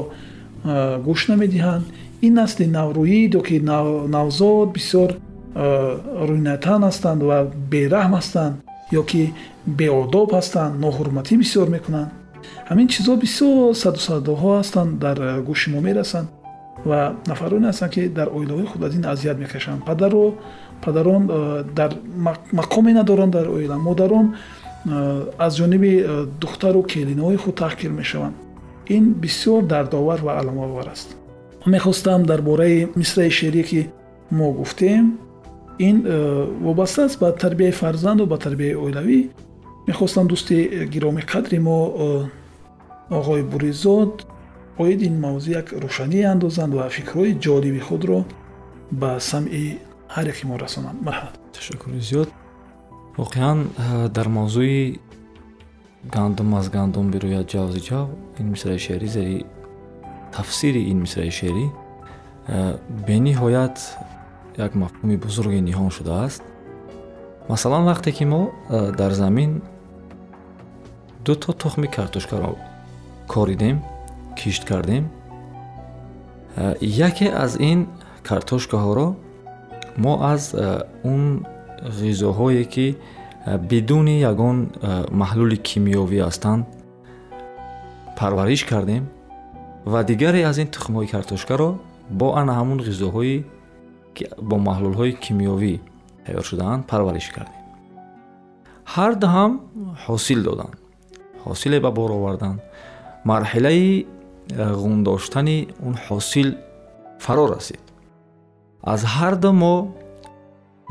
гӯш 1.08 1.22
намедиҳанд? 1.32 1.86
Ин 2.26 2.34
насли 2.34 2.66
наврӯидо 2.78 3.40
ки 3.48 3.56
навзод 4.16 4.70
бисёр 4.78 5.10
рӯйнатан 6.30 6.82
ҳастанд 6.90 7.22
ва 7.30 7.38
бераҳм 7.72 8.14
ҳастанд 8.20 8.56
ё 9.00 9.04
ки 9.10 9.22
беодоб 9.80 10.30
ҳастанд 10.38 10.74
ноҳурматӣ 10.84 11.34
бисёр 11.44 11.68
мекунанд 11.76 12.10
ҳамин 12.70 12.88
чизҳо 12.94 13.14
бисёр 13.26 13.74
саду 13.84 14.00
садоҳо 14.10 14.52
ҳастанд 14.62 14.92
дар 15.06 15.18
гӯши 15.48 15.68
мо 15.74 15.80
мерасанд 15.88 16.28
ва 16.90 17.00
нафароне 17.32 17.68
ҳастанд 17.72 17.92
ки 17.96 18.02
дар 18.18 18.28
оилаҳои 18.38 18.68
худ 18.72 18.82
аз 18.88 18.94
ин 18.98 19.06
азият 19.14 19.38
мекашанд 19.44 19.80
падаро 19.90 20.26
падарон 20.86 21.24
дар 21.80 21.92
мақоме 22.60 22.92
надоранд 23.00 23.34
дар 23.38 23.48
оила 23.58 23.78
модарон 23.90 24.28
аз 25.46 25.52
ҷониби 25.60 25.92
духтару 26.42 26.82
келинаҳои 26.94 27.38
худ 27.44 27.56
таҳқир 27.64 27.92
мешаванд 28.02 28.36
ин 28.96 29.04
бисёр 29.24 29.62
дардовар 29.74 30.20
ва 30.28 30.32
аламовар 30.40 30.88
аст 30.96 31.10
мехостам 31.66 32.24
дар 32.24 32.42
бораи 32.42 32.88
мисраи 32.96 33.32
шеърие 33.40 33.64
ки 33.64 33.90
мо 34.32 34.52
гуфтем 34.52 35.18
ин 35.80 35.98
вобаста 36.62 37.06
аст 37.06 37.20
ба 37.20 37.32
тарбияи 37.32 37.72
фарзанду 37.72 38.26
ба 38.26 38.38
тарбияи 38.38 38.76
оилавӣ. 38.76 39.30
Мехостам 39.88 40.28
дӯсти 40.28 40.88
гиромӣ 40.94 41.22
қадри 41.32 41.60
мо 41.60 41.78
оғои 43.10 43.44
буризод 43.52 44.26
оид 44.78 45.02
ин 45.02 45.16
мавзӯъ 45.26 45.52
як 45.62 45.68
рӯшание 45.84 46.26
андозанд 46.34 46.74
ва 46.74 46.90
фикрҳои 46.90 47.40
ҷолиби 47.46 47.80
худро 47.80 48.26
ба 48.92 49.20
самъи 49.20 49.80
ҳар 50.16 50.26
яке 50.34 50.44
мо 50.48 50.56
расонанд. 50.60 50.98
Марҳамат. 51.08 51.36
Ташаккури 51.54 52.00
зиёд. 52.10 52.30
Воқеан 53.18 53.58
дар 54.18 54.28
мавзӯи 54.28 55.00
гандум 56.16 56.56
аз 56.60 56.70
гандум 56.70 57.06
бирӯяд 57.14 57.48
ҷавзи 57.54 57.80
ҷав 57.90 58.08
ин 58.40 58.48
мисраи 58.54 58.80
шеърӣ 58.80 59.08
зери 59.08 59.46
тафсири 60.36 60.82
ин 60.92 60.98
мисраи 61.06 61.32
шеърӣ 61.40 61.66
бениҳоят 63.08 63.78
як 64.58 64.76
мафҳуми 64.76 65.18
бузурге 65.18 65.62
ниҳон 65.62 65.90
шудааст? 65.90 66.42
Масалан 67.50 67.84
вақте 67.86 68.12
ки 68.12 68.26
мо 68.26 68.52
дар 68.70 69.12
замин 69.12 69.62
ду 71.26 71.36
то 71.36 71.54
тухми 71.54 71.88
картошкаро 71.88 72.56
коридем 73.28 73.82
кишт 74.36 74.66
кардем 74.66 75.10
яке 76.82 77.28
аз 77.44 77.56
ин 77.60 77.88
картошкаҳоро 78.24 79.16
мо 79.98 80.14
аз 80.34 80.56
он 81.04 81.46
ғизоҳое 82.00 82.64
ки 82.66 82.98
бидуни 83.70 84.20
ягон 84.32 84.58
маҳлули 85.12 85.58
кимиёвӣ 85.68 86.20
ҳастанд 86.28 86.66
парвариш 88.18 88.64
кардем 88.66 89.04
ва 89.86 90.04
дигаре 90.04 90.42
аз 90.44 90.58
ин 90.58 90.68
тухмҳои 90.68 91.08
картошкаро 91.08 91.70
бо 92.10 92.28
ана 92.40 92.54
ҳамун 92.60 92.80
ғизоҳои 92.88 93.44
бо 94.50 94.56
маҳлулҳои 94.68 95.14
кимиёвӣ 95.24 95.76
тайёр 96.26 96.46
шудаанд 96.50 96.82
парвариш 96.92 97.28
кардем. 97.36 97.64
ҳарду 98.96 99.28
ҳам 99.36 99.52
ҳосил 100.06 100.40
доданд 100.48 100.76
ҳосиле 101.46 101.78
ба 101.86 101.92
бор 102.00 102.10
оварданд 102.18 102.60
марҳилаи 103.32 103.90
э, 104.02 104.06
ғундоштани 104.84 105.58
он 105.86 105.96
ҳосил 106.08 106.50
фаро 107.26 107.46
расид. 107.56 107.84
аз 108.94 109.02
ҳарду 109.16 109.50
мо 109.62 109.76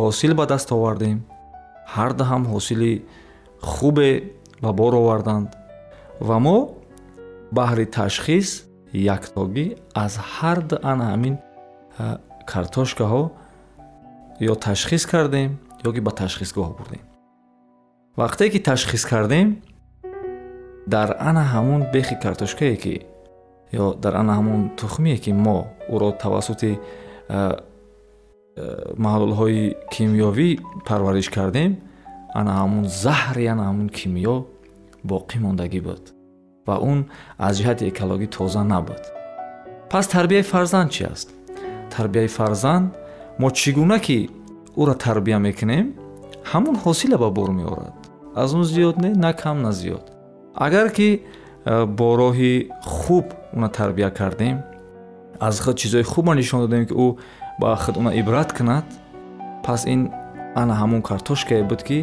ҳосил 0.00 0.33
ба 0.40 0.45
даст 0.52 0.68
овардем. 0.76 1.18
ҳарду 1.95 2.23
ҳам 2.30 2.42
ҳосили 2.52 2.92
хубе 3.73 4.11
ба 4.62 4.71
бор 4.80 4.92
оварданд. 5.02 5.49
ва 6.28 6.37
мо 6.47 6.59
баҳри 7.59 7.87
ташхис 7.99 8.49
яктогӣ 9.16 9.66
аз 10.04 10.12
ҳарду 10.35 10.76
ана 10.90 11.04
ҳамин 11.12 11.35
э, 11.37 12.04
картошкаҳо 12.53 13.23
ё 14.50 14.55
ташхис 14.67 15.05
кардем 15.12 15.50
ё 15.88 15.91
ки 15.95 16.00
ба 16.07 16.12
ташхисгоҳ 16.21 16.71
бурдем. 16.79 17.05
Вақте 18.21 18.45
ки 18.53 18.59
ташхис 18.69 19.05
кардем 19.12 19.49
дар 20.95 21.09
ана 21.29 21.43
ҳамун 21.53 21.81
бехи 21.95 22.17
картошкае 22.25 22.76
ки 22.83 22.95
ё 23.73 23.95
дар 24.03 24.15
ана 24.23 24.33
ҳамун 24.38 24.61
тухмие 24.81 25.19
ки 25.25 25.33
мо 25.33 25.59
ӯро 25.95 26.11
тавассути 26.23 26.73
маҳлулҳои 29.05 29.62
кимиёвӣ 29.95 30.49
парвариш 30.88 31.29
кардем 31.37 31.71
ана 32.38 32.53
ҳамун 32.61 32.85
заҳри 33.05 33.45
ана 33.53 33.65
ҳамун 33.69 33.88
кимиё 33.99 34.37
боқӣ 35.11 35.37
мондагӣ 35.45 35.81
буд 35.88 36.05
ва 36.67 36.76
он 36.91 36.99
аз 37.47 37.53
ҷиҳати 37.59 37.85
экологӣ 37.93 38.26
тоза 38.37 38.62
набуд. 38.73 39.03
Пас 39.91 40.07
тарбияи 40.15 40.43
фарзанд 40.53 40.91
чи 40.95 41.03
аст 41.12 41.29
тарбияи 41.95 42.28
фарзанд 42.38 42.87
мо 43.40 43.49
чӣ 43.59 43.71
гуна 43.78 43.99
ки 44.07 44.19
ӯро 44.81 44.95
тарбия 45.05 45.38
мекунем 45.47 45.87
ҳамон 46.50 46.76
ҳосиле 46.85 47.16
ба 47.25 47.28
бор 47.38 47.50
меорад. 47.61 47.95
аз 48.43 48.55
он 48.55 48.64
зиёд 48.64 48.97
не 49.05 49.11
на 49.25 49.33
кам 49.33 49.57
на 49.62 49.73
зиёд. 49.81 50.05
агар 50.55 50.88
ки 50.97 51.09
э, 51.64 51.87
бо 51.99 52.09
роҳи 52.23 52.55
хуб 52.83 53.26
уна 53.57 53.69
тарбия 53.69 54.11
кардем 54.11 54.57
аз 55.40 55.61
худ 55.61 55.76
чизҳои 55.81 56.02
хубро 56.12 56.35
нишон 56.35 56.61
додем 56.61 56.87
ки 56.88 56.95
ӯ 56.95 57.09
ба 57.61 57.76
худ 57.83 57.97
уна 58.00 58.11
ибрат 58.21 58.50
кунад 58.57 58.85
пас 59.64 59.81
ин 59.95 60.00
ана 60.61 60.75
ҳамон 60.81 61.02
картошкае 61.02 61.62
буд 61.71 61.83
ки 61.88 61.99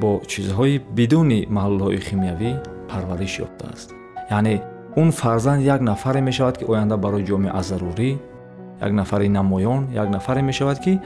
бо 0.00 0.10
чизҳои 0.32 0.74
бидуни 0.96 1.40
маҳлулҳои 1.56 2.00
химиявӣ 2.06 2.52
парвариш 2.90 3.34
ёфтааст. 3.44 3.88
яъне 4.36 4.54
он 5.00 5.08
фарзанд 5.20 5.60
як 5.74 5.80
нафаре 5.90 6.20
мешавад 6.20 6.54
ки 6.58 6.64
оянда 6.72 6.96
барои 7.04 7.24
ҷомеа 7.30 7.62
зарурӣ 7.70 8.10
як 8.80 8.92
нафари 8.92 9.28
намоён 9.28 9.88
як 9.92 10.08
нафаре 10.10 10.42
мешавад 10.42 10.78
ки 10.80 11.00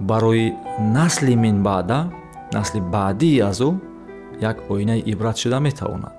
барои 0.00 0.54
насли 0.78 1.36
минбаъда 1.36 2.10
насли 2.52 2.80
баъдии 2.80 3.40
аз 3.40 3.60
ӯ 3.60 3.78
як 4.40 4.56
оинаи 4.70 5.02
ибрат 5.06 5.38
шуда 5.38 5.60
метавонад. 5.60 6.12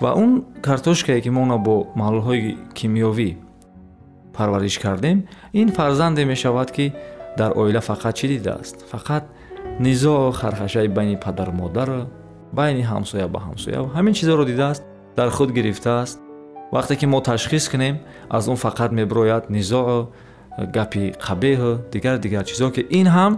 Ва 0.00 0.14
он 0.16 0.44
картошкае 0.62 1.20
ки 1.20 1.30
мо 1.30 1.58
бо 1.58 1.86
маҳлулҳои 1.96 2.56
кимиёвӣ 2.74 3.36
парвариш 4.32 4.78
кардем 4.78 5.28
ин 5.52 5.68
фарзанде 5.70 6.24
мешавад 6.24 6.70
ки 6.72 6.92
дар 7.36 7.52
оила 7.56 7.80
фақат 7.80 8.14
чӣ 8.18 8.26
дидааст? 8.28 8.76
Фақат 8.92 9.24
низоъу 9.78 10.32
хархашаи 10.32 10.88
байни 10.88 11.16
падару 11.16 11.52
модару 11.52 12.06
байни 12.52 12.82
ҳамсоя 12.82 13.28
ба 13.28 13.40
ҳамсоя. 13.46 13.78
Ҳамин 13.96 14.12
чизҳоро 14.18 14.44
дидааст 14.44 14.82
дар 15.16 15.30
худ 15.30 15.50
гирифтааст. 15.52 16.18
Вақте 16.72 16.96
ки 16.96 17.06
мо 17.06 17.20
ташхис 17.20 17.68
кунем 17.68 17.98
аз 18.30 18.48
он 18.48 18.56
фақат 18.56 18.90
мебирояд 18.92 19.50
низоъу 19.50 20.08
гапи 20.58 21.14
қабеҳу 21.26 21.78
дигар 21.92 22.18
дигар 22.18 22.44
чизҳо 22.44 22.70
ки 22.76 22.82
ин 22.90 23.06
ҳам 23.06 23.32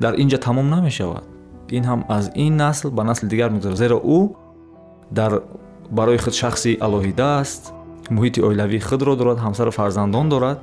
дар 0.00 0.14
ин 0.22 0.28
ҷо 0.28 0.38
тамом 0.46 0.68
намешавад 0.70 1.24
ин 1.76 1.84
ҳам 1.84 2.00
аз 2.08 2.30
ин 2.34 2.56
насл 2.56 2.88
ба 2.90 3.02
насли 3.04 3.28
дигар 3.28 3.50
мегузарад 3.50 3.78
зеро 3.78 3.98
ӯ 4.18 4.20
дар 5.10 5.32
барои 5.90 6.18
худ 6.18 6.34
шахси 6.34 6.78
алоҳида 6.86 7.28
аст 7.40 7.62
муҳити 8.10 8.40
оилавии 8.48 8.80
худро 8.88 9.16
дорад 9.16 9.38
ҳамсару 9.38 9.70
фарзандон 9.70 10.28
дорад 10.28 10.58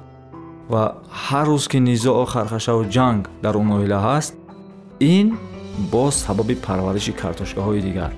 ва 0.70 0.84
ҳар 1.26 1.48
рӯз 1.48 1.66
ки 1.72 1.80
низоъу 1.90 2.26
хархашаву 2.34 2.84
ҷанг 2.96 3.22
дар 3.44 3.54
он 3.62 3.70
оила 3.78 4.00
ҳаст 4.08 4.34
ин 5.00 5.28
боз 5.94 6.14
сабаби 6.26 6.56
парвариши 6.68 7.12
картошкаҳои 7.22 7.82
дигар 7.88 8.12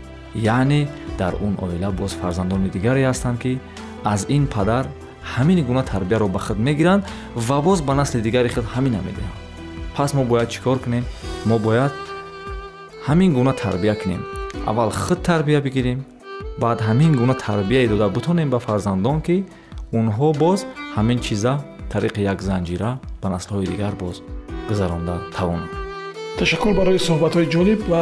яъне 0.58 0.82
дар 1.18 1.34
он 1.46 1.54
оила 1.66 1.90
боз 2.00 2.12
фарзандони 2.22 2.70
дигаре 2.76 3.02
ҳастанд 3.10 3.38
ки 3.44 3.60
аз 4.14 4.22
ин 4.30 4.44
падар 4.56 4.86
ҳамин 5.36 5.60
гуна 5.68 5.84
тарбияро 5.92 6.28
ба 6.36 6.40
худ 6.46 6.58
мегиранд 6.68 7.04
ва 7.48 7.58
боз 7.68 7.80
ба 7.88 7.94
насли 8.00 8.20
дигари 8.22 8.50
худ 8.56 8.66
ҳамина 8.76 9.00
медиҳанд 9.08 9.38
пас 9.96 10.14
мо 10.14 10.24
бояд 10.32 10.50
чӣ 10.54 10.60
кор 10.66 10.78
кунем? 10.86 11.06
Мо 11.50 11.58
бояд 11.68 11.94
ҳамин 13.08 13.32
гуна 13.38 13.54
тарбия 13.64 13.96
кунем. 14.02 14.22
Аввал 14.70 14.92
худ 14.92 15.20
тарбия 15.30 15.60
бигирем 15.62 16.00
баъд 16.64 16.80
ҳамин 16.88 17.12
гуна 17.20 17.36
тарбияе 17.46 17.88
дода 17.88 18.08
бутонем 18.16 18.50
ба 18.50 18.60
фарзандон 18.60 19.18
ки 19.26 19.38
онҳо 20.00 20.28
боз 20.44 20.60
ҳамин 20.96 21.20
чиза 21.26 21.54
тариқи 21.94 22.22
як 22.34 22.40
занҷира 22.50 22.92
ба 23.22 23.28
наслҳои 23.36 23.68
дигар 23.74 23.94
боз 24.04 24.16
гузаронда 24.70 25.16
тавонанд. 25.36 25.72
Ташаккур 26.40 26.74
барои 26.80 27.00
суҳбатҳои 27.08 27.48
ҷолиб 27.56 27.82
ва 27.92 28.02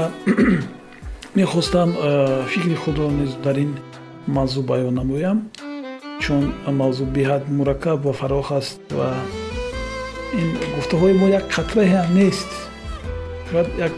мехостам 1.39 1.89
э, 1.91 2.45
фикри 2.51 2.75
худро 2.83 3.07
низ 3.19 3.31
дар 3.45 3.57
ин 3.63 3.71
мавзӯъ 4.35 4.61
баён 4.71 4.93
намоям 4.99 5.37
чун 6.21 6.43
мавзӯъ 6.79 7.05
беҳад 7.15 7.43
мураккаб 7.57 7.99
ва 8.07 8.13
фароғ 8.19 8.47
аст 8.59 8.81
ва 8.97 9.09
ин 10.39 10.49
гуфтаҳои 10.75 11.13
мо 11.21 11.27
як 11.39 11.45
қатрае 11.55 11.87
ҳам 11.95 12.07
нест. 12.19 12.51
Шояд 13.47 13.67
як 13.87 13.93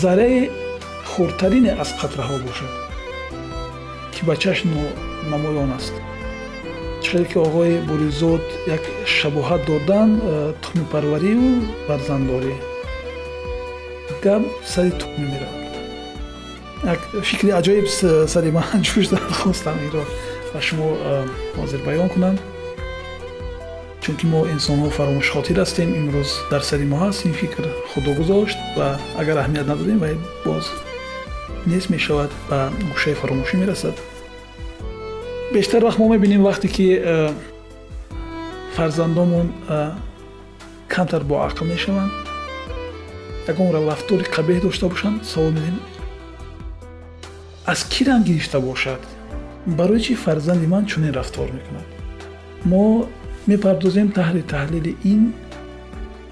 зарраи 0.00 0.50
хурдтарине 1.10 1.72
аз 1.82 1.90
қатраҳо 2.00 2.36
бошад 2.46 2.72
ки 4.12 4.20
ба 4.26 4.34
чашм 4.42 4.68
намоён 5.30 5.70
аст. 5.78 5.94
Чӣ 7.02 7.10
қадр 7.14 7.26
ки 7.30 7.38
оғои 7.46 7.74
буризод 7.88 8.44
як 8.76 8.82
шабоҳат 9.16 9.62
доданд 9.66 10.14
э, 10.22 10.54
тухмипарварию 10.62 11.44
фарзанддорӣ 11.86 12.54
гап 14.24 14.42
сари 14.72 14.90
тук 15.00 15.10
мемирад. 15.18 15.54
Як 16.92 17.00
фикри 17.28 17.50
аҷоиб 17.60 17.86
сари 18.32 18.50
ман 18.50 18.80
ҷӯш 18.86 19.06
зад 19.12 19.24
хостам 19.40 19.76
инро 19.84 20.04
ба 20.54 20.60
шумо 20.66 20.88
ҳозир 21.58 21.80
баён 21.88 22.08
кунам 22.14 22.36
чунки 24.02 24.26
мо 24.32 24.40
инсонҳо 24.54 24.88
фаромӯшхотир 24.96 25.56
ҳастем 25.62 25.90
имрӯз 26.00 26.30
дар 26.52 26.62
сари 26.68 26.86
мо 26.92 26.96
ҳаст 27.04 27.20
ин 27.28 27.34
фикр 27.40 27.64
худо 27.90 28.10
гузошт 28.18 28.58
ва 28.76 28.88
агар 29.20 29.36
аҳамият 29.42 29.66
надодем 29.72 29.98
вай 30.04 30.14
боз 30.46 30.64
нест 31.66 31.88
мешавад 31.94 32.30
ба 32.48 32.58
гӯшаи 32.92 33.14
фаромӯшӣ 33.20 33.54
мерасад. 33.62 33.96
Бештар 35.54 35.80
вақт 35.86 35.98
мо 36.00 36.06
мебинем 36.14 36.42
вақте 36.48 36.68
ки 36.76 36.86
фарзандонмон 38.76 39.48
камтар 40.94 41.22
боақл 41.32 41.64
мешаванд. 41.72 42.12
Ягон 43.48 43.68
рафтори 43.90 44.24
қабеҳ 44.36 44.60
дошта 44.62 44.86
бошанд 44.88 45.18
савол 45.32 45.50
медем 45.50 45.76
аз 47.66 47.80
кӣ 47.92 48.04
ранг 48.06 48.24
гирифта 48.26 48.60
бошад 48.60 49.00
барои 49.66 50.00
чӣ 50.00 50.14
фарзанди 50.14 50.66
ман 50.66 50.86
чунин 50.86 51.12
рафтор 51.12 51.48
мекунад 51.56 51.86
мо 52.64 53.06
мепардозем 53.46 54.08
таҳли 54.18 54.42
таҳлили 54.54 54.92
ин 55.12 55.32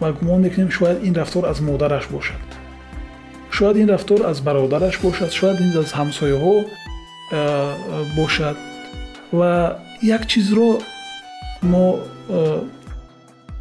ва 0.00 0.12
гумон 0.12 0.40
мекунем 0.46 0.70
шояд 0.70 0.98
ин 1.08 1.14
рафтор 1.14 1.44
аз 1.52 1.60
модараш 1.60 2.06
бошад 2.08 2.42
шояд 3.50 3.76
ин 3.76 3.88
рафтор 3.94 4.20
аз 4.30 4.40
бародараш 4.40 5.00
бошад 5.00 5.30
шояд 5.32 5.60
ин 5.60 5.70
аз 5.82 5.90
ҳамсояҳо 5.98 6.54
бошад 8.16 8.56
ва 9.32 9.52
як 10.02 10.22
чизро 10.26 10.70
мо 11.62 11.84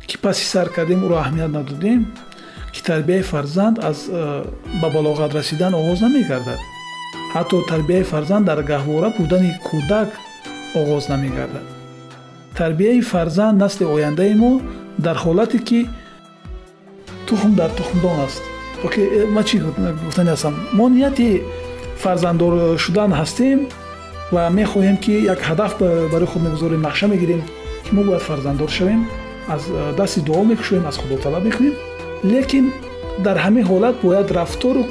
ки 0.08 0.18
паси 0.18 0.46
сар 0.46 0.68
кардем 0.76 1.00
ӯро 1.06 1.16
аҳамият 1.24 1.52
надодем 1.52 2.02
ки 2.74 2.82
тарбияи 2.84 3.22
фарзанд 3.22 3.80
аз 3.80 4.08
э, 4.10 4.44
ба 4.82 4.88
балоғат 4.96 5.32
расидан 5.34 5.74
оғоз 5.74 6.02
намегардад 6.02 6.60
ҳатто 7.36 7.56
тарбияи 7.72 8.04
фарзанд 8.04 8.46
дар 8.50 8.60
гаҳвора 8.72 9.10
будани 9.18 9.52
кӯдак 9.68 10.10
оғоз 10.80 11.04
намегардад. 11.12 11.66
Тарбияи 12.60 13.02
фарзанд 13.02 13.58
насли 13.64 13.86
ояндаи 13.96 14.34
мо 14.44 14.52
дар 15.06 15.18
ҳолате 15.24 15.60
ки 15.68 15.80
тухм 17.28 17.52
дар 17.56 17.70
тухмдон 17.80 18.20
аст. 18.28 18.42
Э, 18.84 19.26
ма 19.36 19.42
чӣ 19.48 19.56
гуфтани 20.06 20.30
ҳастам. 20.34 20.54
Мо 20.78 20.86
нияти 20.90 21.30
фарзанддор 22.04 22.54
шудан 22.84 23.12
ҳастем 23.20 23.60
ва 24.34 24.44
мехоҳем 24.60 24.98
ки 25.04 25.14
як 25.34 25.40
ҳадаф 25.50 25.72
барои 26.14 26.30
худ 26.32 26.42
мегузорем 26.48 26.82
нақша 26.88 27.06
мегирем 27.14 27.42
ки 27.84 27.92
мо 27.96 28.02
бояд 28.08 28.24
фарзанддор 28.30 28.70
шавем 28.78 29.02
аз 29.48 29.62
э, 29.70 29.96
дасти 30.00 30.20
дуо 30.28 30.44
мекушоем 30.44 30.86
аз 30.90 30.98
худо 30.98 31.16
талаб 31.26 31.44
мекунем 31.44 31.76
лекин 32.24 32.66
дар 33.26 33.38
ҳамин 33.46 33.64
ҳолат 33.72 33.96
бояд 34.04 34.32
рафтору 34.32 34.82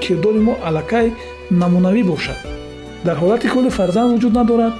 кирдори 0.00 0.40
мо 0.48 0.54
аллакай 0.68 1.06
намунавӣ 1.50 2.02
бошад 2.12 2.38
дар 3.04 3.16
ҳолате 3.22 3.46
ки 3.50 3.56
оли 3.58 3.70
фарзанд 3.78 4.08
вуҷуд 4.12 4.32
надорад 4.40 4.74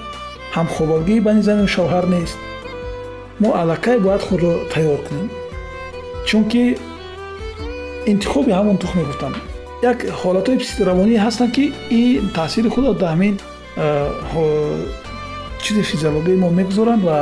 ҳамхобагӣ 0.57 1.16
байни 1.26 1.42
зану 1.48 1.66
шавҳар 1.76 2.05
нест 2.14 2.38
мо 3.42 3.48
аллакай 3.61 3.96
бояд 4.07 4.22
худро 4.29 4.52
тайёр 4.72 5.00
кунем 5.07 5.29
чунки 6.29 6.62
интихоби 8.12 8.50
ҳамон 8.59 8.76
тухме 8.83 9.02
гуфтам 9.11 9.33
як 9.90 9.98
ҳолатҳои 10.20 10.59
психиравонӣ 10.62 11.14
ҳастанд 11.24 11.50
ки 11.57 11.64
ин 12.00 12.31
таъсири 12.37 12.68
худро 12.74 12.92
дар 12.94 13.11
ҳамин 13.14 13.35
чизи 15.62 15.83
физиологияи 15.90 16.37
мо 16.42 16.48
мегузоранд 16.61 17.02
ва 17.09 17.18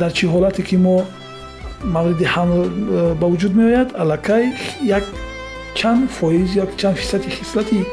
дар 0.00 0.10
чӣ 0.16 0.24
ҳолате 0.34 0.62
ки 0.68 0.76
мо 0.86 0.96
мавриди 1.84 2.26
ҳамл 2.34 2.60
э, 2.62 3.14
ба 3.20 3.26
вуҷуд 3.32 3.52
меояд 3.60 3.88
аллакай 4.02 4.44
як 4.98 5.04
чанд 5.74 6.10
фоиз 6.10 6.56
як 6.56 6.70
чанд 6.76 6.96
фисади 6.96 7.30
хислати 7.30 7.84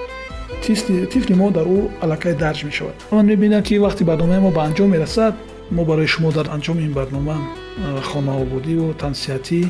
тифли 1.12 1.34
мо 1.36 1.52
дар 1.52 1.66
ӯ 1.66 1.80
аллакай 2.04 2.34
дарҷ 2.34 2.64
мешавад 2.70 2.96
ман 3.12 3.26
мебинам 3.26 3.64
ки 3.64 3.74
вақти 3.86 4.04
барномаи 4.04 4.40
мо 4.40 4.52
ба 4.52 4.62
анҷом 4.68 4.90
мерасад 4.96 5.34
мо 5.72 5.86
барои 5.86 6.08
шумо 6.08 6.32
дар 6.32 6.48
анҷоми 6.56 6.82
ин 6.88 6.94
барнома 6.94 7.38
э, 7.38 8.02
хонаобудиву 8.10 8.94
тансиҳатӣ 9.04 9.62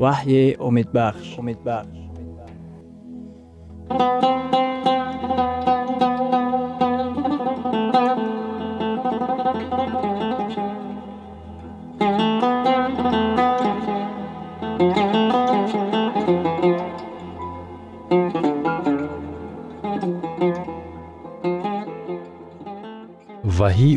وحی 0.00 0.54
امید 0.54 0.92
بخش. 0.92 1.38
امیدبخش 1.38 2.00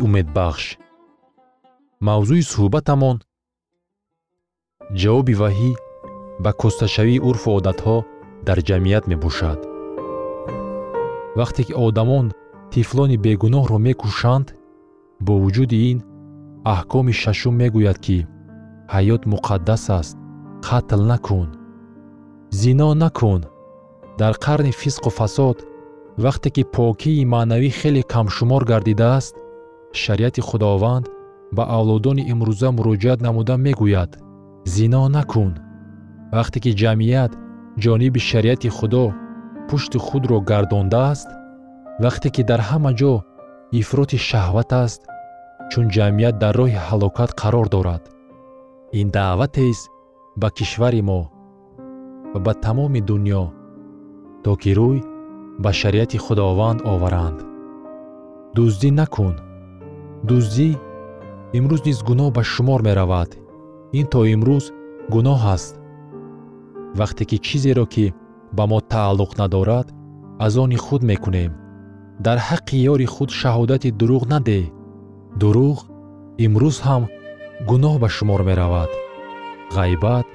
موضوع 2.00 2.40
صحبت 2.40 2.52
суҳбатамон 2.52 3.16
ҷавоби 5.00 5.34
ваҳӣ 5.40 5.83
ба 6.42 6.50
кӯсташавии 6.60 7.22
урфу 7.28 7.48
одатҳо 7.58 7.96
дар 8.46 8.58
ҷамъият 8.68 9.04
мебошад. 9.12 9.60
Вақте 11.38 11.62
ки 11.66 11.74
одамон 11.86 12.26
тифлони 12.72 13.16
бегуноҳро 13.24 13.78
мекушанд 13.88 14.46
бо 15.26 15.32
вуҷуди 15.42 15.78
ин 15.90 15.98
аҳкоми 16.74 17.14
шашум 17.22 17.54
мегӯяд 17.62 17.98
ки 18.04 18.18
ҳаёт 18.94 19.22
муқаддас 19.32 19.84
аст 20.00 20.16
қатл 20.66 21.02
накун. 21.12 21.48
Зино 22.60 22.88
накун. 23.04 23.42
Дар 24.20 24.34
қарни 24.44 24.72
фисқу 24.80 25.10
фасод 25.18 25.56
вақте 26.24 26.48
ки 26.54 26.62
покии 26.76 27.28
маънавӣ 27.32 27.70
хеле 27.78 28.02
камшумор 28.12 28.62
гардидааст 28.70 29.34
шариати 30.02 30.40
худованд 30.48 31.06
ба 31.56 31.62
авлодони 31.76 32.26
имрӯза 32.32 32.68
муроҷиат 32.76 33.18
намуда 33.26 33.54
мегӯяд. 33.66 34.10
Зино 34.74 35.02
накун 35.16 35.52
вақте 36.36 36.58
ки 36.64 36.70
ҷамъият 36.80 37.32
ҷониби 37.82 38.20
шариати 38.30 38.68
худо 38.76 39.04
пушти 39.68 39.98
худро 40.06 40.38
гардондааст 40.50 41.28
вақте 42.04 42.28
ки 42.34 42.42
дар 42.50 42.60
ҳама 42.68 42.90
ҷо 43.00 43.14
ифроти 43.80 44.18
шаҳват 44.28 44.70
аст 44.84 45.00
чун 45.70 45.86
ҷамъият 45.94 46.36
дар 46.42 46.54
роҳи 46.60 46.80
ҳалокат 46.88 47.30
қарор 47.40 47.66
дорад. 47.74 48.02
Ин 49.00 49.08
даъватест 49.16 49.84
ба 50.40 50.48
кишвари 50.56 51.02
мо 51.08 51.20
ва 52.32 52.38
ба 52.46 52.52
тамоми 52.64 53.00
дуньё 53.08 53.44
то 54.44 54.50
ки 54.62 54.70
рӯй 54.78 54.98
ба 55.62 55.70
шариати 55.80 56.18
худованд 56.24 56.80
оваранд. 56.92 57.38
Дуздӣ 58.56 58.90
накун. 59.00 59.34
Дуздӣ 60.28 60.70
имрӯз 61.58 61.80
низ 61.88 61.98
гуноҳ 62.08 62.28
ба 62.36 62.42
шумор 62.52 62.80
меравад. 62.88 63.30
Ин 63.98 64.06
то 64.12 64.20
имрӯз 64.34 64.64
гуноҳ 65.14 65.40
аст 65.54 65.74
вақте 67.00 67.24
ки 67.30 67.36
чизеро 67.46 67.86
ки 67.94 68.06
ба 68.56 68.64
мо 68.70 68.78
тааллуқ 68.92 69.32
надорад 69.40 69.86
аз 70.44 70.56
они 70.56 70.76
худ 70.76 71.02
мекунем. 71.10 71.52
Дар 72.26 72.38
ҳаққи 72.48 72.76
ёри 72.92 73.06
худ 73.14 73.30
шаҳодати 73.40 73.90
дурӯғ 74.00 74.24
надеҳ 74.34 74.64
дурӯғ 75.40 75.78
имрӯз 76.44 76.76
ҳам 76.86 77.02
гуноҳ 77.68 77.94
ба 78.02 78.08
шумор 78.16 78.40
меравад. 78.48 78.90
Ғайбат 79.76 80.26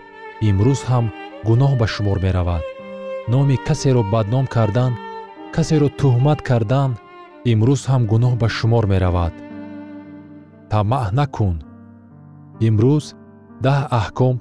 имрӯз 0.49 0.81
ҳам 0.89 1.05
гуноҳ 1.47 1.71
ба 1.79 1.87
шумор 1.93 2.17
меравад. 2.25 2.63
Номи 3.31 3.55
касеро 3.67 4.01
бадном 4.13 4.45
кардан 4.55 4.91
касеро 5.55 5.87
тӯҳмат 5.99 6.39
кардан 6.49 6.91
имрӯз 7.51 7.81
ҳам 7.89 8.03
гуноҳ 8.11 8.33
ба 8.41 8.47
шумор 8.57 8.85
меравад. 8.93 9.33
Тамаъ 10.71 11.07
накун. 11.19 11.55
Имрӯз 12.67 13.05
даҳ 13.65 13.81
аҳком 13.99 14.35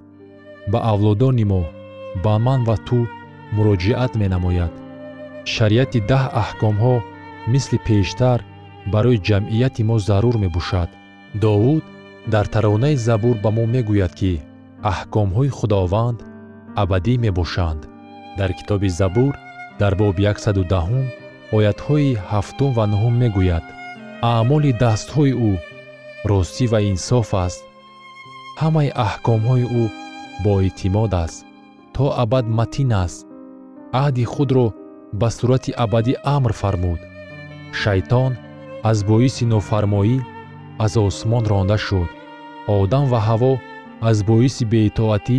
ба 0.73 0.79
авлодони 0.93 1.45
мо 1.53 1.63
ба 2.25 2.35
ман 2.47 2.61
ва 2.69 2.77
ту 2.87 2.99
муроҷиат 3.57 4.13
менамояд. 4.23 4.73
Шариати 5.55 6.01
даҳ 6.11 6.25
аҳкомҳо 6.43 6.95
мисли 7.53 7.79
пештар 7.89 8.39
барои 8.93 9.23
ҷамъияти 9.29 9.83
мо 9.89 9.97
зарур 10.09 10.37
мебошад. 10.45 10.91
Довуд 11.43 11.85
дар 12.33 12.47
таронаи 12.55 12.97
забур 13.09 13.37
ба 13.45 13.51
мо 13.57 13.65
мегӯяд 13.75 14.13
ки 14.21 14.33
аҳкомҳои 14.93 15.55
худованд 15.59 16.19
абадӣ 16.83 17.15
мебошанд. 17.25 17.81
Дар 18.39 18.51
китоби 18.59 18.89
забур 19.01 19.33
дар 19.81 19.93
боби 20.01 20.25
110 20.27 21.07
оятҳои 21.57 22.19
ҳафтум 22.31 22.71
ва 22.79 22.85
нуҳум 22.93 23.15
мегӯяд. 23.23 23.65
Аъмоли 24.33 24.73
дастҳои 24.83 25.33
ӯ 25.51 25.53
ростӣ 26.31 26.65
ва 26.73 26.79
инсоф 26.93 27.31
аст. 27.47 27.63
Ҳамаи 28.61 28.89
аҳкомҳои 29.07 29.65
ӯ 29.83 29.85
боэътимод 30.45 31.13
аст 31.25 31.48
то 31.99 32.15
абад 32.23 32.47
матин 32.59 32.93
аст. 33.05 33.27
Аҳди 34.03 34.25
худро 34.33 34.67
ба 35.21 35.29
сурати 35.37 35.71
абадӣ 35.85 36.15
амр 36.37 36.53
фармуд. 36.61 37.01
Шайтон 37.81 38.33
аз 38.91 38.99
боиси 39.09 39.45
нофармоӣ 39.53 40.17
аз 40.85 40.93
осмон 41.07 41.45
ронда 41.51 41.79
шуд. 41.87 42.11
Одам 42.79 43.05
ва 43.13 43.21
ҳаво 43.29 43.53
аз 44.09 44.19
боиси 44.29 44.65
беитоатӣ 44.73 45.39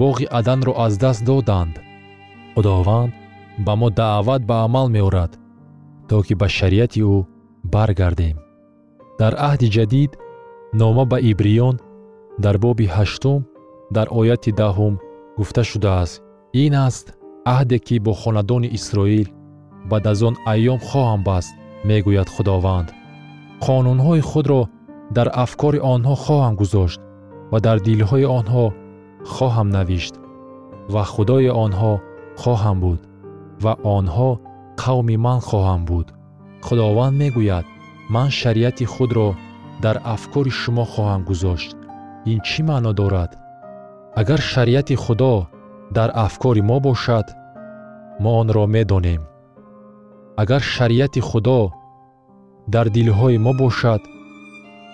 боғи 0.00 0.26
аданро 0.38 0.72
аз 0.84 0.92
даст 1.02 1.22
доданд. 1.28 1.74
Худованд 2.54 3.12
ба 3.66 3.72
мо 3.80 3.88
даъват 4.00 4.42
ба 4.48 4.56
амал 4.66 4.86
меорад 4.96 5.32
то 6.08 6.16
ки 6.26 6.34
ба 6.40 6.48
шариати 6.56 7.00
ӯ 7.14 7.16
баргардем. 7.74 8.36
Дар 9.20 9.32
аҳди 9.48 9.68
ҷадид 9.76 10.12
нома 10.80 11.04
ба 11.10 11.18
ибриён 11.30 11.76
дар 12.44 12.56
боби 12.64 12.86
ҳаштум 12.96 13.40
дар 13.96 14.06
ояти 14.20 14.52
даҳум 14.62 14.94
гуфта 15.38 15.62
шудааст 15.70 16.22
ин 16.64 16.74
аст 16.88 17.06
аҳде 17.54 17.78
ки 17.86 17.96
бо 18.04 18.12
хонадони 18.22 18.68
исроил 18.78 19.28
баъд 19.90 20.04
аз 20.12 20.20
он 20.28 20.34
айём 20.52 20.80
хоҳам 20.88 21.20
баст 21.28 21.52
мегӯяд 21.88 22.28
худованд 22.34 22.88
қонунҳои 23.64 24.22
худро 24.30 24.60
дар 25.16 25.28
афкори 25.44 25.78
онҳо 25.94 26.14
хоҳам 26.24 26.54
гузошт 26.60 27.00
ва 27.52 27.58
дар 27.66 27.78
дилҳои 27.86 28.26
онҳо 28.38 28.64
хоҳам 29.34 29.68
навишт 29.76 30.14
ва 30.94 31.02
худои 31.12 31.50
онҳо 31.64 31.92
хоҳам 32.42 32.76
буд 32.84 33.00
ва 33.64 33.72
онҳо 33.96 34.30
қавми 34.82 35.16
ман 35.26 35.40
хоҳанд 35.48 35.84
буд 35.90 36.06
худованд 36.66 37.14
мегӯяд 37.22 37.66
ман 38.14 38.28
шариати 38.40 38.84
худро 38.94 39.28
дар 39.84 39.96
афкори 40.14 40.52
шумо 40.60 40.84
хоҳам 40.92 41.22
гузошт 41.30 41.76
ин 42.32 42.38
чӣ 42.48 42.60
маъно 42.68 42.92
дорад 43.00 43.30
агар 44.20 44.40
шариати 44.40 44.94
худо 44.94 45.46
дар 45.90 46.10
афкори 46.14 46.62
мо 46.70 46.78
бошад 46.80 47.26
мо 48.22 48.30
онро 48.40 48.66
медонем. 48.66 49.22
Агар 50.42 50.62
шариати 50.74 51.20
худо 51.28 51.60
дар 52.74 52.86
дилҳои 52.96 53.38
мо 53.44 53.52
бошад 53.62 54.02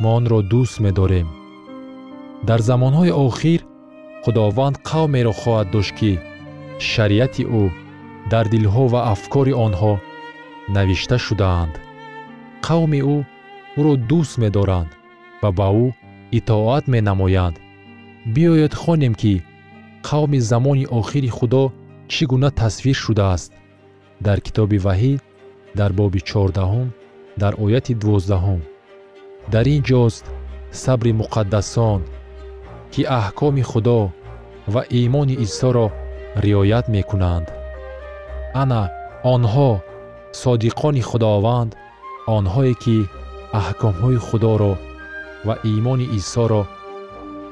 мо 0.03 0.11
онро 0.17 0.39
дӯст 0.53 0.77
медорем. 0.85 1.29
Дар 2.49 2.61
замонҳои 2.69 3.17
охир 3.27 3.61
худованд 4.25 4.77
қавмеро 4.89 5.33
хоҳад 5.41 5.69
дошт 5.75 5.93
ки 5.99 6.13
шариати 6.91 7.45
ӯ 7.61 7.65
дар 8.33 8.47
дилҳо 8.53 8.85
ва 8.93 9.01
афкори 9.15 9.55
онҳо 9.67 9.93
навишта 10.75 11.17
шудаанд. 11.27 11.75
Қавми 12.67 13.01
ӯ 13.15 13.17
ӯро 13.79 13.95
дӯст 14.11 14.35
медоранд 14.43 14.91
ва 15.43 15.51
ба 15.59 15.69
ӯ 15.85 15.87
итоат 16.39 16.85
менамоянд 16.95 17.57
биёед 18.27 18.75
хонем 18.75 19.15
ки 19.15 19.43
қавми 20.03 20.39
замони 20.39 20.87
охири 20.87 21.29
худо 21.29 21.73
чӣ 22.09 22.27
гуна 22.27 22.51
тасвир 22.51 22.95
шудааст. 22.95 23.53
Дар 24.21 24.39
китоби 24.41 24.79
ваҳӣ 24.79 25.13
дар 25.79 25.93
боби 25.93 26.21
чордаҳум 26.21 26.89
дар 27.43 27.55
ояти 27.65 27.95
дувоздаҳум 27.95 28.61
дар 29.53 29.67
ин 29.75 29.83
ҷост 29.89 30.25
сабри 30.83 31.13
муқаддасон 31.21 32.01
ки 32.93 33.03
аҳкоми 33.21 33.63
худо 33.71 34.01
ва 34.73 34.83
имони 35.03 35.37
исоро 35.47 35.87
риоят 36.45 36.87
мекунанд. 36.89 37.47
Ана 38.63 38.83
онҳо 39.35 39.71
содиқони 40.43 41.03
худованд 41.11 41.71
онҳое 42.37 42.75
ки 42.83 42.97
аҳкомҳои 43.61 44.19
худоро 44.29 44.73
ва 45.47 45.55
имони 45.77 46.07
исоро 46.19 46.63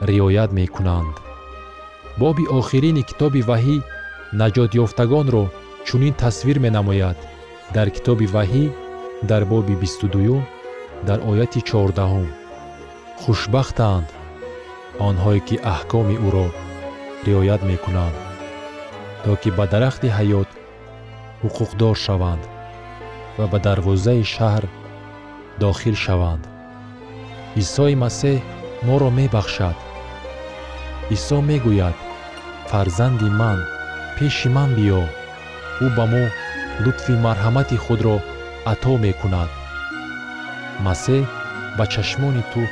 риоят 0.01 0.53
мекунанд. 0.53 1.15
Боби 2.19 2.45
охирини 2.59 3.03
китоби 3.03 3.43
ваҳӣ 3.51 3.77
наҷотёфтагонро 4.41 5.45
чунин 5.87 6.15
тасвир 6.23 6.59
менамояд. 6.59 7.19
Дар 7.75 7.89
китоби 7.97 8.27
ваҳӣ 8.27 8.65
дар 9.31 9.43
боби 9.45 9.75
бисту 9.83 10.07
дуюм 10.15 10.43
дар 11.07 11.19
ояти 11.31 11.61
чордаҳум. 11.69 12.29
Хушбахтанд 13.23 14.09
онҳое 15.09 15.41
ки 15.49 15.57
аҳкоми 15.75 16.17
ӯро 16.27 16.47
риоят 17.27 17.63
мекунанд 17.71 18.17
то 19.25 19.31
ки 19.43 19.51
ба 19.59 19.65
дарахти 19.73 20.09
ҳаёт 20.19 20.49
ҳуқуқдор 21.43 21.95
шаванд 22.05 22.43
ва 23.39 23.47
ба 23.53 23.59
дарвозаи 23.67 24.25
шаҳр 24.35 24.65
дохил 25.63 25.97
шаванд. 26.05 26.43
Исои 27.63 27.95
масеҳ 28.05 28.39
моро 28.87 29.11
мебахшад 29.19 29.77
исо 31.15 31.39
мегӯяд 31.49 31.97
фарзанди 32.71 33.29
ман 33.41 33.59
пеши 34.17 34.49
ман 34.57 34.71
биё 34.79 35.03
ӯ 35.85 35.87
ба 35.97 36.05
мо 36.13 36.25
лутфи 36.85 37.15
марҳамати 37.25 37.77
худро 37.85 38.17
ато 38.73 38.93
мекунад 39.05 39.51
масеҳ 40.87 41.23
ба 41.77 41.85
чашмони 41.93 42.45
ту 42.53 42.63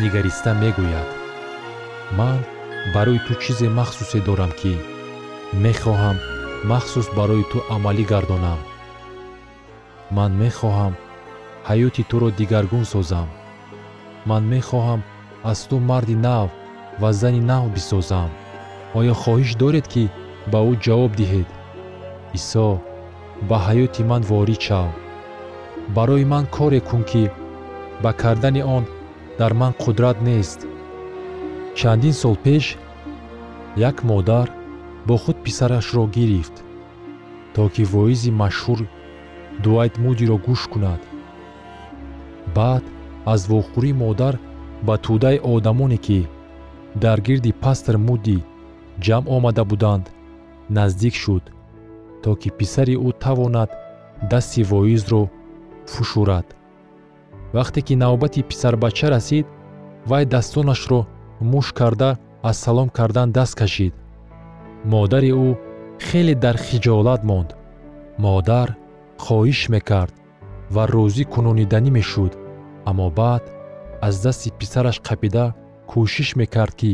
нигариста 0.00 0.50
мегӯяд 0.62 1.08
ман 2.18 2.38
барои 2.94 3.20
ту 3.26 3.32
чизе 3.42 3.68
махсусе 3.78 4.18
дорам 4.28 4.52
ки 4.60 4.74
мехоҳам 5.64 6.16
махсус 6.70 7.06
барои 7.18 7.44
ту 7.50 7.58
амалӣ 7.74 8.04
гардонам. 8.12 8.60
Ман 10.16 10.32
мехоҳам 10.42 10.94
ҳаёти 11.68 12.02
туро 12.10 12.28
дигаргун 12.38 12.84
созам. 12.92 13.28
Ман 14.28 14.42
мехоҳам 14.54 15.00
аз 15.50 15.60
ту 15.68 15.76
марди 15.90 16.16
нав 16.26 16.48
ва 17.00 17.12
зани 17.12 17.40
нав 17.40 17.64
бисозам. 17.74 18.30
Оё 18.98 19.14
хоҳиш 19.22 19.50
доред 19.62 19.86
ки 19.92 20.04
ба 20.52 20.58
ӯ 20.70 20.72
ҷавоб 20.84 21.12
диҳед. 21.20 21.48
Исо 22.38 22.68
ба 23.48 23.56
ҳаёти 23.66 24.02
ман 24.10 24.22
ворид 24.30 24.60
шав 24.68 24.90
барои 25.96 26.24
ман 26.32 26.44
коре 26.56 26.80
кун 26.88 27.02
ки 27.10 27.24
ба 28.02 28.10
кардани 28.20 28.62
он 28.76 28.84
дар 29.38 29.52
ман 29.60 29.72
қудрат 29.82 30.18
нест. 30.28 30.60
Чандин 31.78 32.14
сол 32.22 32.36
пеш 32.44 32.64
як 33.76 33.96
модар 34.10 34.48
бо 35.06 35.14
худ 35.22 35.36
писарашро 35.44 36.04
гирифт 36.16 36.56
то 37.54 37.62
ки 37.74 37.82
воизи 37.92 38.30
машҳур 38.42 38.80
дуайт 39.62 39.94
мудиро 40.02 40.36
гӯш 40.46 40.62
кунад. 40.72 41.00
Баъд 42.56 42.84
аз 43.32 43.40
вохӯрии 43.50 43.98
модар 44.02 44.34
ба 44.86 44.94
тӯдаи 45.04 45.38
одамоне 45.54 45.98
ки 46.06 46.20
дар 47.02 47.18
гирди 47.26 47.52
пастр 47.64 47.94
муди 48.08 48.38
ҷамъ 49.04 49.26
омада 49.36 49.64
буданд 49.70 50.04
наздик 50.76 51.14
шуд 51.22 51.44
то 52.22 52.30
ки 52.40 52.48
писари 52.58 52.94
ӯ 53.06 53.10
тавонад 53.22 53.70
дасти 54.30 54.62
воизро 54.70 55.22
фушурад. 55.92 56.46
Вақте 57.54 57.80
ки 57.86 57.94
навбати 58.02 58.42
писарбача 58.42 59.06
расид 59.10 59.46
вай 60.10 60.24
дастонашро 60.24 61.00
муш 61.40 61.66
карда 61.78 62.10
аз 62.42 62.56
салом 62.64 62.88
кардан 62.88 63.28
даст 63.36 63.54
кашид. 63.60 63.94
Модари 64.92 65.32
ӯ 65.46 65.48
хеле 66.06 66.34
дар 66.44 66.56
хиҷолат 66.66 67.22
монд. 67.30 67.50
Модар 68.24 68.68
хоҳиш 69.24 69.60
мекард 69.74 70.14
ва 70.74 70.82
розӣ 70.94 71.24
кунониданӣ 71.32 71.90
мешуд. 71.98 72.32
Аммо 72.88 73.08
баъд 73.18 73.44
аз 74.06 74.14
дасти 74.24 74.48
писараш 74.58 74.96
қапида 75.08 75.46
кӯшиш 75.90 76.30
мекард 76.40 76.74
ки 76.80 76.92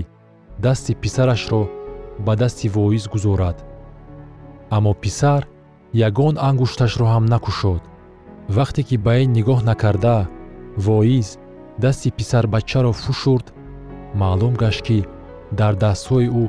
дасти 0.64 0.92
писарашро 1.02 1.62
ба 2.24 2.32
дасти 2.36 2.68
воиз 2.68 3.04
гузорад. 3.12 3.58
Аммо 4.76 4.92
писар 5.02 5.42
ягон 6.08 6.34
ангушташро 6.48 7.06
ҳам 7.12 7.24
накушод. 7.32 7.82
Вақте 8.56 8.82
ки 8.88 8.96
ба 9.04 9.12
ин 9.24 9.30
нигоҳ 9.38 9.60
накарда 9.70 10.18
воиз 10.86 11.28
дасти 11.82 12.10
писарбачаро 12.18 12.92
фушурд 13.02 13.46
маълум 14.20 14.54
гашт 14.62 14.82
ки 14.86 14.98
дар 15.58 15.74
дастҳои 15.84 16.28
ӯ 16.42 16.44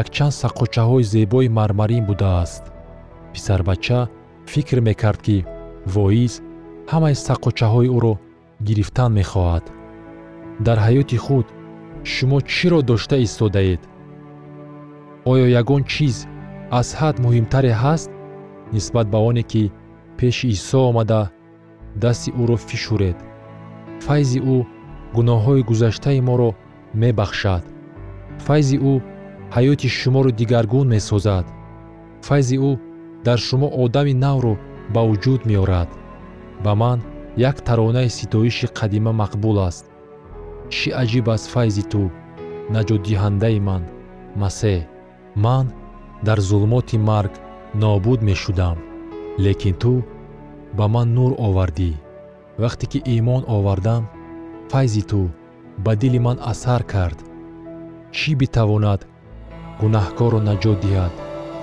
якчанд 0.00 0.34
саққочаҳои 0.42 1.08
зебои 1.12 1.48
мармарин 1.58 2.04
будааст. 2.06 2.64
Писарбача 3.32 4.00
фикр 4.52 4.78
мекард 4.88 5.20
ки 5.26 5.36
воиз 5.94 6.34
ҳамаи 6.92 7.20
саққочаҳои 7.26 7.92
ӯро 7.96 8.14
гирифтан 8.66 9.10
мехоҳад. 9.18 9.64
Дар 10.66 10.78
ҳаёти 10.86 11.18
худ 11.24 11.46
шумо 12.14 12.38
чиро 12.52 12.80
дошта 12.90 13.16
истодаед? 13.26 13.82
Оё 15.30 15.46
ягон 15.60 15.82
чиз 15.92 16.16
аз 16.78 16.88
ҳад 16.98 17.16
муҳимтаре 17.24 17.72
ҳаст 17.82 18.10
нисбат 18.74 19.06
ба 19.12 19.18
оне 19.28 19.44
ки 19.50 19.62
пеши 20.18 20.46
исо 20.56 20.80
омада 20.90 21.22
дасти 22.02 22.30
ӯро 22.42 22.56
фишуред. 22.68 23.18
Файзи 24.06 24.40
ӯ 24.54 24.56
гуноҳҳои 25.16 25.66
гузаштаи 25.70 26.20
моро 26.28 26.50
мебахшад. 27.00 27.64
Файзи 28.46 28.76
ӯ 28.92 28.94
ҳаёти 29.54 29.88
шуморо 29.98 30.30
дигаргун 30.38 30.86
месозад. 30.94 31.46
Файзи 32.26 32.56
ӯ 32.70 32.72
дар 33.26 33.38
шумо 33.46 33.68
одами 33.82 34.14
навро 34.24 34.54
ба 34.94 35.00
вуҷуд 35.08 35.40
меорад. 35.50 35.90
Ба 36.64 36.72
ман 36.82 36.98
як 37.50 37.56
таронаи 37.66 38.08
ситоиши 38.18 38.66
қадима 38.78 39.12
мақбул 39.22 39.58
аст 39.68 39.84
чӣ 40.74 40.88
аҷиб 41.02 41.26
аст 41.34 41.46
файзи 41.54 41.84
ту 41.92 42.02
наҷотдиҳандаи 42.74 43.58
ман? 43.68 43.82
Масеҳ 44.42 44.80
ман 45.44 45.66
дар 46.26 46.38
зулмоти 46.48 46.96
марг 47.10 47.32
нобуд 47.82 48.20
мешудам 48.28 48.76
лекин 49.44 49.74
ту 49.82 49.92
ба 50.76 50.84
ман 50.94 51.08
нур 51.16 51.32
овардӣ. 51.46 51.92
Вақте 52.62 52.84
ки 52.92 52.98
имон 53.16 53.42
овардам 53.56 54.02
файзи 54.72 55.02
ту 55.10 55.20
ба 55.84 55.92
дили 56.00 56.20
ман 56.26 56.36
асар 56.52 56.82
кард. 56.92 57.18
Чӣ 58.16 58.30
битавонад 58.40 59.00
гунаҳкорро 59.80 60.40
наҷот 60.48 60.78
диҳад? 60.84 61.14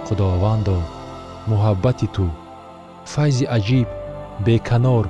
Худовандо 0.06 0.78
муҳаббати 1.50 2.08
ту. 2.16 2.26
Файзи 3.14 3.46
аҷиб 3.58 3.88
беканор 4.46 5.06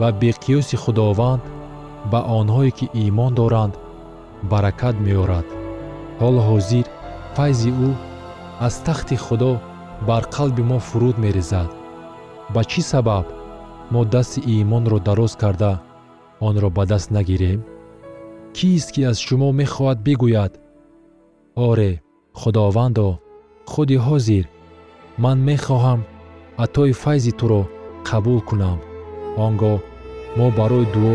ва 0.00 0.08
беқиёси 0.22 0.76
худованд 0.84 1.42
ба 2.10 2.20
онҳое 2.38 2.70
ки 2.78 2.86
имон 3.06 3.32
доранд 3.40 3.74
баракат 4.50 4.96
меорад. 5.06 5.46
Ҳоло 6.20 6.40
ҳозир 6.50 6.86
файзи 7.36 7.70
ӯ 7.88 7.90
аз 8.66 8.74
тахти 8.86 9.16
худо 9.24 9.52
бар 10.08 10.24
қалби 10.34 10.62
мо 10.70 10.78
фуруд 10.88 11.16
мерезад. 11.24 11.70
Ба 12.54 12.62
чӣ 12.70 12.80
сабаб 12.90 13.26
мо 13.92 14.00
дасти 14.14 14.40
имонро 14.60 14.98
дароз 15.08 15.32
карда 15.42 15.72
онро 16.46 16.68
ба 16.76 16.84
даст 16.90 17.08
нагирем? 17.16 17.60
Кист 18.56 18.88
ки 18.94 19.00
аз 19.10 19.18
шумо 19.26 19.48
мехоҳад 19.60 19.98
бигӯяд? 20.06 20.52
Оре 21.68 21.92
худовандо 22.40 23.08
худи 23.70 23.96
ҳозир 24.06 24.44
ман 25.22 25.38
мехоҳам 25.48 26.00
атои 26.64 26.92
файзи 27.02 27.32
туро 27.38 27.62
қабул 28.08 28.40
кунам. 28.48 28.78
Он 29.44 29.52
гоҳ 29.62 29.78
мо 30.38 30.46
барои 30.58 30.86
дуо 30.94 31.14